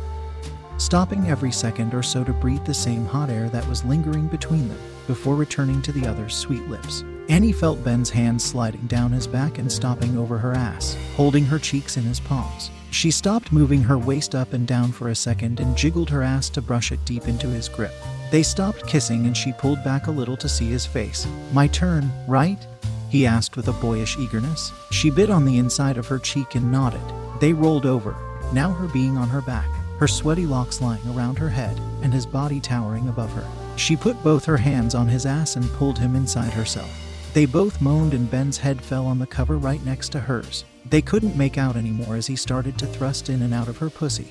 stopping 0.78 1.28
every 1.28 1.52
second 1.52 1.94
or 1.94 2.02
so 2.02 2.24
to 2.24 2.32
breathe 2.32 2.64
the 2.64 2.74
same 2.74 3.04
hot 3.04 3.30
air 3.30 3.48
that 3.50 3.66
was 3.68 3.84
lingering 3.84 4.26
between 4.26 4.68
them 4.68 4.78
before 5.06 5.34
returning 5.34 5.80
to 5.82 5.92
the 5.92 6.06
other's 6.06 6.36
sweet 6.36 6.66
lips. 6.68 7.04
Annie 7.28 7.52
felt 7.52 7.82
Ben's 7.82 8.10
hand 8.10 8.40
sliding 8.40 8.86
down 8.86 9.10
his 9.10 9.26
back 9.26 9.58
and 9.58 9.70
stopping 9.70 10.16
over 10.16 10.38
her 10.38 10.52
ass, 10.52 10.96
holding 11.14 11.44
her 11.44 11.58
cheeks 11.58 11.96
in 11.96 12.04
his 12.04 12.20
palms. 12.20 12.70
She 12.90 13.10
stopped 13.10 13.52
moving 13.52 13.82
her 13.82 13.98
waist 13.98 14.34
up 14.34 14.52
and 14.52 14.66
down 14.66 14.92
for 14.92 15.08
a 15.08 15.14
second 15.14 15.58
and 15.60 15.76
jiggled 15.76 16.10
her 16.10 16.22
ass 16.22 16.48
to 16.50 16.62
brush 16.62 16.92
it 16.92 17.04
deep 17.04 17.26
into 17.26 17.48
his 17.48 17.68
grip. 17.68 17.92
They 18.30 18.42
stopped 18.42 18.86
kissing 18.86 19.26
and 19.26 19.36
she 19.36 19.52
pulled 19.52 19.82
back 19.84 20.06
a 20.06 20.12
little 20.12 20.36
to 20.36 20.48
see 20.48 20.66
his 20.66 20.86
face. 20.86 21.26
My 21.52 21.66
turn, 21.66 22.10
right? 22.28 22.64
He 23.10 23.26
asked 23.26 23.56
with 23.56 23.68
a 23.68 23.72
boyish 23.72 24.18
eagerness. 24.18 24.72
She 24.90 25.10
bit 25.10 25.30
on 25.30 25.44
the 25.44 25.58
inside 25.58 25.96
of 25.96 26.06
her 26.06 26.18
cheek 26.18 26.54
and 26.54 26.70
nodded. 26.70 27.00
They 27.40 27.52
rolled 27.52 27.86
over, 27.86 28.16
now 28.52 28.72
her 28.72 28.88
being 28.88 29.16
on 29.16 29.28
her 29.28 29.42
back, 29.42 29.68
her 29.98 30.08
sweaty 30.08 30.46
locks 30.46 30.80
lying 30.80 31.06
around 31.08 31.38
her 31.38 31.48
head, 31.48 31.80
and 32.02 32.12
his 32.12 32.26
body 32.26 32.60
towering 32.60 33.08
above 33.08 33.32
her. 33.32 33.46
She 33.76 33.96
put 33.96 34.22
both 34.22 34.44
her 34.44 34.56
hands 34.56 34.94
on 34.94 35.08
his 35.08 35.26
ass 35.26 35.56
and 35.56 35.70
pulled 35.72 35.98
him 35.98 36.16
inside 36.16 36.52
herself. 36.52 36.90
They 37.32 37.46
both 37.46 37.80
moaned, 37.80 38.14
and 38.14 38.30
Ben's 38.30 38.58
head 38.58 38.80
fell 38.80 39.06
on 39.06 39.18
the 39.18 39.26
cover 39.26 39.58
right 39.58 39.84
next 39.84 40.10
to 40.10 40.20
hers. 40.20 40.64
They 40.88 41.02
couldn't 41.02 41.36
make 41.36 41.58
out 41.58 41.76
anymore 41.76 42.16
as 42.16 42.26
he 42.26 42.36
started 42.36 42.78
to 42.78 42.86
thrust 42.86 43.28
in 43.28 43.42
and 43.42 43.52
out 43.52 43.68
of 43.68 43.78
her 43.78 43.90
pussy. 43.90 44.28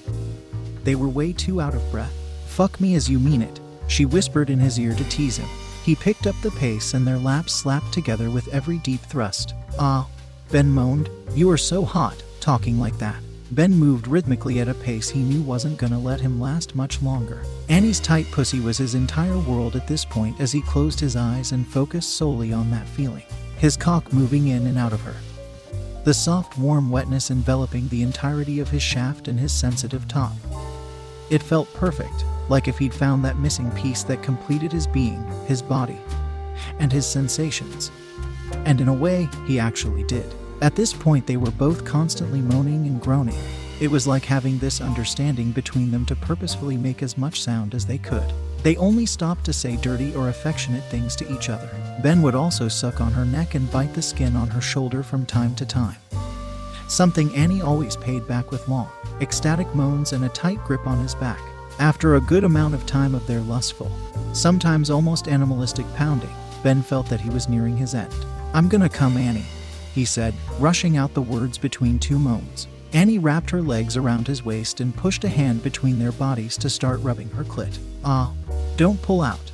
They 0.83 0.95
were 0.95 1.09
way 1.09 1.33
too 1.33 1.59
out 1.59 1.75
of 1.75 1.91
breath. 1.91 2.13
Fuck 2.47 2.79
me 2.79 2.95
as 2.95 3.09
you 3.09 3.19
mean 3.19 3.41
it, 3.41 3.59
she 3.87 4.05
whispered 4.05 4.49
in 4.49 4.59
his 4.59 4.79
ear 4.79 4.93
to 4.95 5.03
tease 5.09 5.37
him. 5.37 5.49
He 5.83 5.95
picked 5.95 6.25
up 6.25 6.35
the 6.41 6.51
pace 6.51 6.93
and 6.93 7.05
their 7.05 7.17
laps 7.17 7.53
slapped 7.53 7.91
together 7.91 8.29
with 8.31 8.47
every 8.47 8.77
deep 8.79 9.01
thrust. 9.01 9.53
Ah, 9.77 10.07
Ben 10.51 10.69
moaned. 10.69 11.09
You 11.33 11.51
are 11.51 11.57
so 11.57 11.83
hot, 11.83 12.23
talking 12.39 12.79
like 12.79 12.97
that. 12.99 13.17
Ben 13.51 13.75
moved 13.75 14.07
rhythmically 14.07 14.59
at 14.59 14.67
a 14.67 14.73
pace 14.73 15.09
he 15.09 15.21
knew 15.21 15.41
wasn't 15.41 15.77
gonna 15.77 15.99
let 15.99 16.19
him 16.19 16.41
last 16.41 16.73
much 16.73 17.01
longer. 17.03 17.43
Annie's 17.69 17.99
tight 17.99 18.25
pussy 18.31 18.59
was 18.59 18.77
his 18.77 18.95
entire 18.95 19.37
world 19.37 19.75
at 19.75 19.87
this 19.87 20.03
point 20.03 20.41
as 20.41 20.51
he 20.51 20.61
closed 20.63 20.99
his 20.99 21.15
eyes 21.15 21.51
and 21.51 21.67
focused 21.67 22.15
solely 22.15 22.51
on 22.51 22.71
that 22.71 22.87
feeling, 22.87 23.23
his 23.57 23.77
cock 23.77 24.11
moving 24.11 24.47
in 24.47 24.65
and 24.65 24.79
out 24.79 24.93
of 24.93 25.01
her. 25.01 25.15
The 26.05 26.13
soft, 26.13 26.57
warm 26.57 26.89
wetness 26.89 27.29
enveloping 27.29 27.87
the 27.87 28.01
entirety 28.01 28.59
of 28.59 28.69
his 28.69 28.83
shaft 28.83 29.27
and 29.27 29.39
his 29.39 29.51
sensitive 29.51 30.07
top. 30.07 30.33
It 31.29 31.43
felt 31.43 31.71
perfect, 31.75 32.25
like 32.49 32.67
if 32.67 32.77
he'd 32.79 32.93
found 32.93 33.23
that 33.25 33.37
missing 33.37 33.69
piece 33.71 34.03
that 34.03 34.23
completed 34.23 34.71
his 34.71 34.87
being, 34.87 35.23
his 35.45 35.61
body, 35.61 35.99
and 36.79 36.91
his 36.91 37.05
sensations. 37.05 37.91
And 38.65 38.81
in 38.81 38.87
a 38.87 38.93
way, 38.93 39.29
he 39.47 39.59
actually 39.59 40.03
did. 40.03 40.33
At 40.65 40.75
this 40.75 40.93
point, 40.93 41.27
they 41.27 41.37
were 41.37 41.51
both 41.51 41.85
constantly 41.85 42.41
moaning 42.41 42.87
and 42.87 42.99
groaning. 42.99 43.37
It 43.79 43.91
was 43.91 44.07
like 44.07 44.25
having 44.25 44.57
this 44.57 44.81
understanding 44.81 45.51
between 45.51 45.91
them 45.91 46.07
to 46.07 46.15
purposefully 46.15 46.75
make 46.75 47.03
as 47.03 47.19
much 47.19 47.43
sound 47.43 47.75
as 47.75 47.85
they 47.85 47.99
could. 47.99 48.33
They 48.63 48.75
only 48.77 49.05
stopped 49.05 49.43
to 49.45 49.53
say 49.53 49.77
dirty 49.77 50.15
or 50.15 50.29
affectionate 50.29 50.83
things 50.85 51.15
to 51.17 51.31
each 51.31 51.49
other. 51.49 51.69
Ben 52.01 52.23
would 52.23 52.33
also 52.33 52.67
suck 52.67 52.99
on 52.99 53.11
her 53.11 53.25
neck 53.25 53.53
and 53.53 53.69
bite 53.69 53.93
the 53.93 54.01
skin 54.01 54.35
on 54.35 54.47
her 54.47 54.59
shoulder 54.59 55.03
from 55.03 55.23
time 55.23 55.53
to 55.53 55.67
time. 55.67 55.97
Something 56.87 57.31
Annie 57.35 57.61
always 57.61 57.95
paid 57.95 58.27
back 58.27 58.49
with 58.49 58.67
long, 58.67 58.89
ecstatic 59.21 59.71
moans 59.75 60.13
and 60.13 60.25
a 60.25 60.29
tight 60.29 60.57
grip 60.63 60.87
on 60.87 60.97
his 60.97 61.13
back. 61.13 61.41
After 61.77 62.15
a 62.15 62.21
good 62.21 62.43
amount 62.43 62.73
of 62.73 62.87
time 62.87 63.13
of 63.13 63.27
their 63.27 63.41
lustful, 63.41 63.91
sometimes 64.33 64.89
almost 64.89 65.27
animalistic 65.27 65.85
pounding, 65.93 66.33
Ben 66.63 66.81
felt 66.81 67.07
that 67.09 67.21
he 67.21 67.29
was 67.29 67.47
nearing 67.47 67.77
his 67.77 67.93
end. 67.93 68.15
I'm 68.55 68.67
gonna 68.67 68.89
come, 68.89 69.15
Annie, 69.15 69.45
he 69.95 70.05
said, 70.05 70.33
rushing 70.59 70.97
out 70.97 71.13
the 71.13 71.21
words 71.21 71.57
between 71.57 71.97
two 71.97 72.19
moans. 72.19 72.67
Annie 72.91 73.17
wrapped 73.17 73.49
her 73.49 73.61
legs 73.61 73.97
around 73.97 74.27
his 74.27 74.43
waist 74.43 74.81
and 74.81 74.95
pushed 74.95 75.23
a 75.23 75.29
hand 75.29 75.63
between 75.63 75.97
their 75.97 76.11
bodies 76.11 76.57
to 76.57 76.69
start 76.69 77.01
rubbing 77.01 77.29
her 77.29 77.45
clit. 77.45 77.79
Ah, 78.03 78.31
don't 78.75 79.01
pull 79.01 79.21
out, 79.21 79.51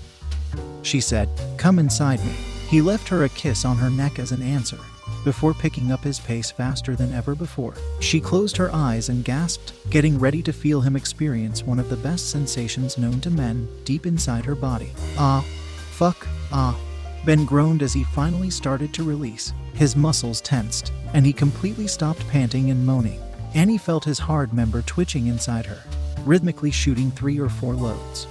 she 0.81 0.99
said. 0.99 1.29
Come 1.57 1.79
inside 1.79 2.19
me. 2.25 2.33
He 2.67 2.81
left 2.81 3.07
her 3.09 3.23
a 3.23 3.29
kiss 3.29 3.65
on 3.65 3.77
her 3.77 3.89
neck 3.89 4.17
as 4.17 4.31
an 4.31 4.41
answer, 4.41 4.79
before 5.23 5.53
picking 5.53 5.91
up 5.91 6.03
his 6.03 6.19
pace 6.19 6.49
faster 6.49 6.95
than 6.95 7.13
ever 7.13 7.35
before. 7.35 7.75
She 7.99 8.19
closed 8.19 8.57
her 8.57 8.73
eyes 8.73 9.09
and 9.09 9.23
gasped, 9.23 9.73
getting 9.91 10.17
ready 10.17 10.41
to 10.41 10.53
feel 10.53 10.81
him 10.81 10.95
experience 10.95 11.63
one 11.63 11.79
of 11.79 11.89
the 11.89 11.97
best 11.97 12.31
sensations 12.31 12.97
known 12.97 13.21
to 13.21 13.29
men 13.29 13.67
deep 13.85 14.07
inside 14.07 14.45
her 14.45 14.55
body. 14.55 14.91
Ah, 15.17 15.45
fuck, 15.91 16.27
ah. 16.51 16.79
Ben 17.25 17.45
groaned 17.45 17.83
as 17.83 17.93
he 17.93 18.03
finally 18.03 18.49
started 18.49 18.93
to 18.95 19.03
release. 19.03 19.53
His 19.73 19.95
muscles 19.95 20.41
tensed, 20.41 20.91
and 21.13 21.25
he 21.25 21.33
completely 21.33 21.87
stopped 21.87 22.27
panting 22.27 22.69
and 22.69 22.85
moaning. 22.85 23.21
Annie 23.53 23.77
felt 23.77 24.05
his 24.05 24.19
hard 24.19 24.53
member 24.53 24.81
twitching 24.81 25.27
inside 25.27 25.65
her, 25.65 25.81
rhythmically 26.25 26.71
shooting 26.71 27.11
three 27.11 27.39
or 27.39 27.49
four 27.49 27.73
loads, 27.73 28.25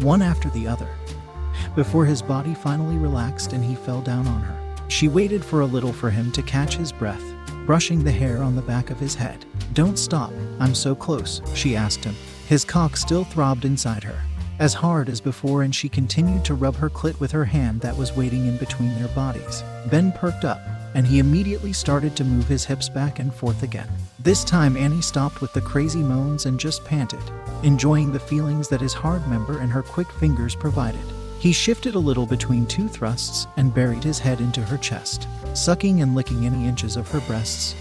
one 0.00 0.22
after 0.22 0.48
the 0.50 0.66
other, 0.66 0.88
before 1.74 2.06
his 2.06 2.22
body 2.22 2.54
finally 2.54 2.96
relaxed 2.96 3.52
and 3.52 3.64
he 3.64 3.74
fell 3.74 4.00
down 4.00 4.26
on 4.26 4.40
her. 4.40 4.56
She 4.88 5.08
waited 5.08 5.44
for 5.44 5.60
a 5.60 5.66
little 5.66 5.92
for 5.92 6.10
him 6.10 6.32
to 6.32 6.42
catch 6.42 6.76
his 6.76 6.90
breath, 6.90 7.22
brushing 7.66 8.02
the 8.02 8.10
hair 8.10 8.42
on 8.42 8.56
the 8.56 8.62
back 8.62 8.90
of 8.90 8.98
his 8.98 9.14
head. 9.14 9.44
Don't 9.74 9.98
stop, 9.98 10.32
I'm 10.58 10.74
so 10.74 10.94
close, 10.94 11.42
she 11.54 11.76
asked 11.76 12.04
him. 12.04 12.16
His 12.48 12.64
cock 12.64 12.96
still 12.96 13.24
throbbed 13.24 13.64
inside 13.64 14.02
her, 14.02 14.20
as 14.60 14.74
hard 14.74 15.08
as 15.08 15.22
before, 15.22 15.62
and 15.62 15.74
she 15.74 15.88
continued 15.88 16.44
to 16.44 16.54
rub 16.54 16.76
her 16.76 16.90
clit 16.90 17.18
with 17.18 17.32
her 17.32 17.46
hand 17.46 17.80
that 17.80 17.96
was 17.96 18.14
waiting 18.14 18.46
in 18.46 18.58
between 18.58 18.94
their 18.94 19.08
bodies. 19.08 19.64
Ben 19.90 20.12
perked 20.12 20.44
up, 20.44 20.60
and 20.94 21.06
he 21.06 21.18
immediately 21.18 21.72
started 21.72 22.14
to 22.14 22.24
move 22.24 22.46
his 22.46 22.66
hips 22.66 22.88
back 22.88 23.18
and 23.18 23.34
forth 23.34 23.62
again. 23.62 23.88
This 24.18 24.44
time, 24.44 24.76
Annie 24.76 25.00
stopped 25.00 25.40
with 25.40 25.50
the 25.54 25.62
crazy 25.62 26.02
moans 26.02 26.44
and 26.44 26.60
just 26.60 26.84
panted, 26.84 27.22
enjoying 27.62 28.12
the 28.12 28.20
feelings 28.20 28.68
that 28.68 28.82
his 28.82 28.92
hard 28.92 29.26
member 29.28 29.60
and 29.60 29.72
her 29.72 29.82
quick 29.82 30.12
fingers 30.12 30.54
provided. 30.54 31.00
He 31.38 31.52
shifted 31.52 31.94
a 31.94 31.98
little 31.98 32.26
between 32.26 32.66
two 32.66 32.86
thrusts 32.86 33.46
and 33.56 33.74
buried 33.74 34.04
his 34.04 34.18
head 34.18 34.40
into 34.40 34.60
her 34.60 34.76
chest, 34.76 35.26
sucking 35.54 36.02
and 36.02 36.14
licking 36.14 36.44
any 36.44 36.68
inches 36.68 36.98
of 36.98 37.08
her 37.08 37.20
breasts. 37.20 37.74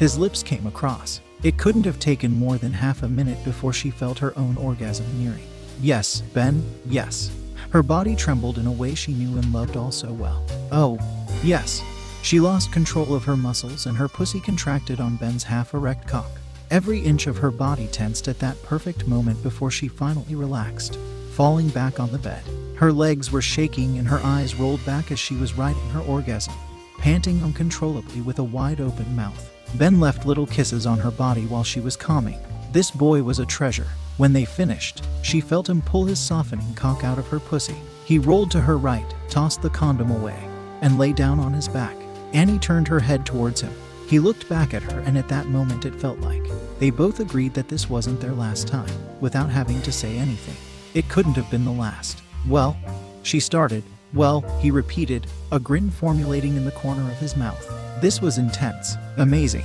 His 0.00 0.18
lips 0.18 0.42
came 0.42 0.66
across. 0.66 1.20
It 1.44 1.58
couldn't 1.58 1.86
have 1.86 2.00
taken 2.00 2.36
more 2.36 2.58
than 2.58 2.72
half 2.72 3.04
a 3.04 3.08
minute 3.08 3.44
before 3.44 3.72
she 3.72 3.92
felt 3.92 4.18
her 4.18 4.36
own 4.36 4.56
orgasm 4.56 5.06
nearing. 5.22 5.46
Yes, 5.80 6.20
Ben, 6.32 6.64
yes. 6.86 7.30
Her 7.70 7.82
body 7.82 8.14
trembled 8.14 8.58
in 8.58 8.66
a 8.66 8.72
way 8.72 8.94
she 8.94 9.12
knew 9.12 9.38
and 9.38 9.52
loved 9.52 9.76
all 9.76 9.90
so 9.90 10.12
well. 10.12 10.44
Oh, 10.70 10.98
yes. 11.42 11.82
She 12.22 12.38
lost 12.38 12.70
control 12.70 13.14
of 13.14 13.24
her 13.24 13.36
muscles 13.36 13.86
and 13.86 13.96
her 13.96 14.08
pussy 14.08 14.40
contracted 14.40 15.00
on 15.00 15.16
Ben's 15.16 15.42
half 15.42 15.74
erect 15.74 16.06
cock. 16.06 16.30
Every 16.70 17.00
inch 17.00 17.26
of 17.26 17.38
her 17.38 17.50
body 17.50 17.88
tensed 17.88 18.28
at 18.28 18.38
that 18.38 18.62
perfect 18.62 19.06
moment 19.06 19.42
before 19.42 19.70
she 19.70 19.88
finally 19.88 20.34
relaxed, 20.34 20.98
falling 21.32 21.68
back 21.68 21.98
on 21.98 22.10
the 22.12 22.18
bed. 22.18 22.42
Her 22.76 22.92
legs 22.92 23.30
were 23.30 23.42
shaking 23.42 23.98
and 23.98 24.08
her 24.08 24.20
eyes 24.22 24.54
rolled 24.54 24.84
back 24.86 25.10
as 25.10 25.18
she 25.18 25.34
was 25.34 25.54
riding 25.54 25.88
her 25.90 26.00
orgasm, 26.00 26.54
panting 26.98 27.42
uncontrollably 27.42 28.20
with 28.20 28.38
a 28.38 28.44
wide 28.44 28.80
open 28.80 29.14
mouth. 29.16 29.50
Ben 29.74 29.98
left 30.00 30.26
little 30.26 30.46
kisses 30.46 30.86
on 30.86 30.98
her 30.98 31.10
body 31.10 31.46
while 31.46 31.64
she 31.64 31.80
was 31.80 31.96
calming. 31.96 32.38
This 32.72 32.90
boy 32.90 33.22
was 33.22 33.38
a 33.38 33.46
treasure. 33.46 33.88
When 34.18 34.32
they 34.32 34.44
finished, 34.44 35.04
she 35.22 35.40
felt 35.40 35.68
him 35.68 35.82
pull 35.82 36.04
his 36.04 36.18
softening 36.18 36.74
cock 36.74 37.02
out 37.04 37.18
of 37.18 37.28
her 37.28 37.40
pussy. 37.40 37.76
He 38.04 38.18
rolled 38.18 38.50
to 38.50 38.60
her 38.60 38.76
right, 38.76 39.06
tossed 39.28 39.62
the 39.62 39.70
condom 39.70 40.10
away, 40.10 40.38
and 40.80 40.98
lay 40.98 41.12
down 41.12 41.40
on 41.40 41.52
his 41.52 41.68
back. 41.68 41.96
Annie 42.32 42.58
turned 42.58 42.88
her 42.88 43.00
head 43.00 43.24
towards 43.24 43.60
him. 43.60 43.72
He 44.08 44.18
looked 44.18 44.48
back 44.48 44.74
at 44.74 44.82
her, 44.82 45.00
and 45.00 45.16
at 45.16 45.28
that 45.28 45.46
moment 45.46 45.86
it 45.86 45.94
felt 45.94 46.18
like 46.18 46.42
they 46.78 46.90
both 46.90 47.20
agreed 47.20 47.54
that 47.54 47.68
this 47.68 47.88
wasn't 47.88 48.20
their 48.20 48.32
last 48.32 48.68
time, 48.68 48.92
without 49.20 49.48
having 49.48 49.80
to 49.82 49.92
say 49.92 50.18
anything. 50.18 50.56
It 50.94 51.08
couldn't 51.08 51.34
have 51.34 51.50
been 51.50 51.64
the 51.64 51.70
last. 51.70 52.22
Well, 52.46 52.76
she 53.22 53.40
started. 53.40 53.82
Well, 54.12 54.42
he 54.60 54.70
repeated, 54.70 55.26
a 55.50 55.58
grin 55.58 55.90
formulating 55.90 56.56
in 56.56 56.64
the 56.66 56.72
corner 56.72 57.02
of 57.10 57.18
his 57.18 57.36
mouth. 57.36 57.66
This 58.02 58.20
was 58.20 58.36
intense, 58.36 58.96
amazing. 59.16 59.64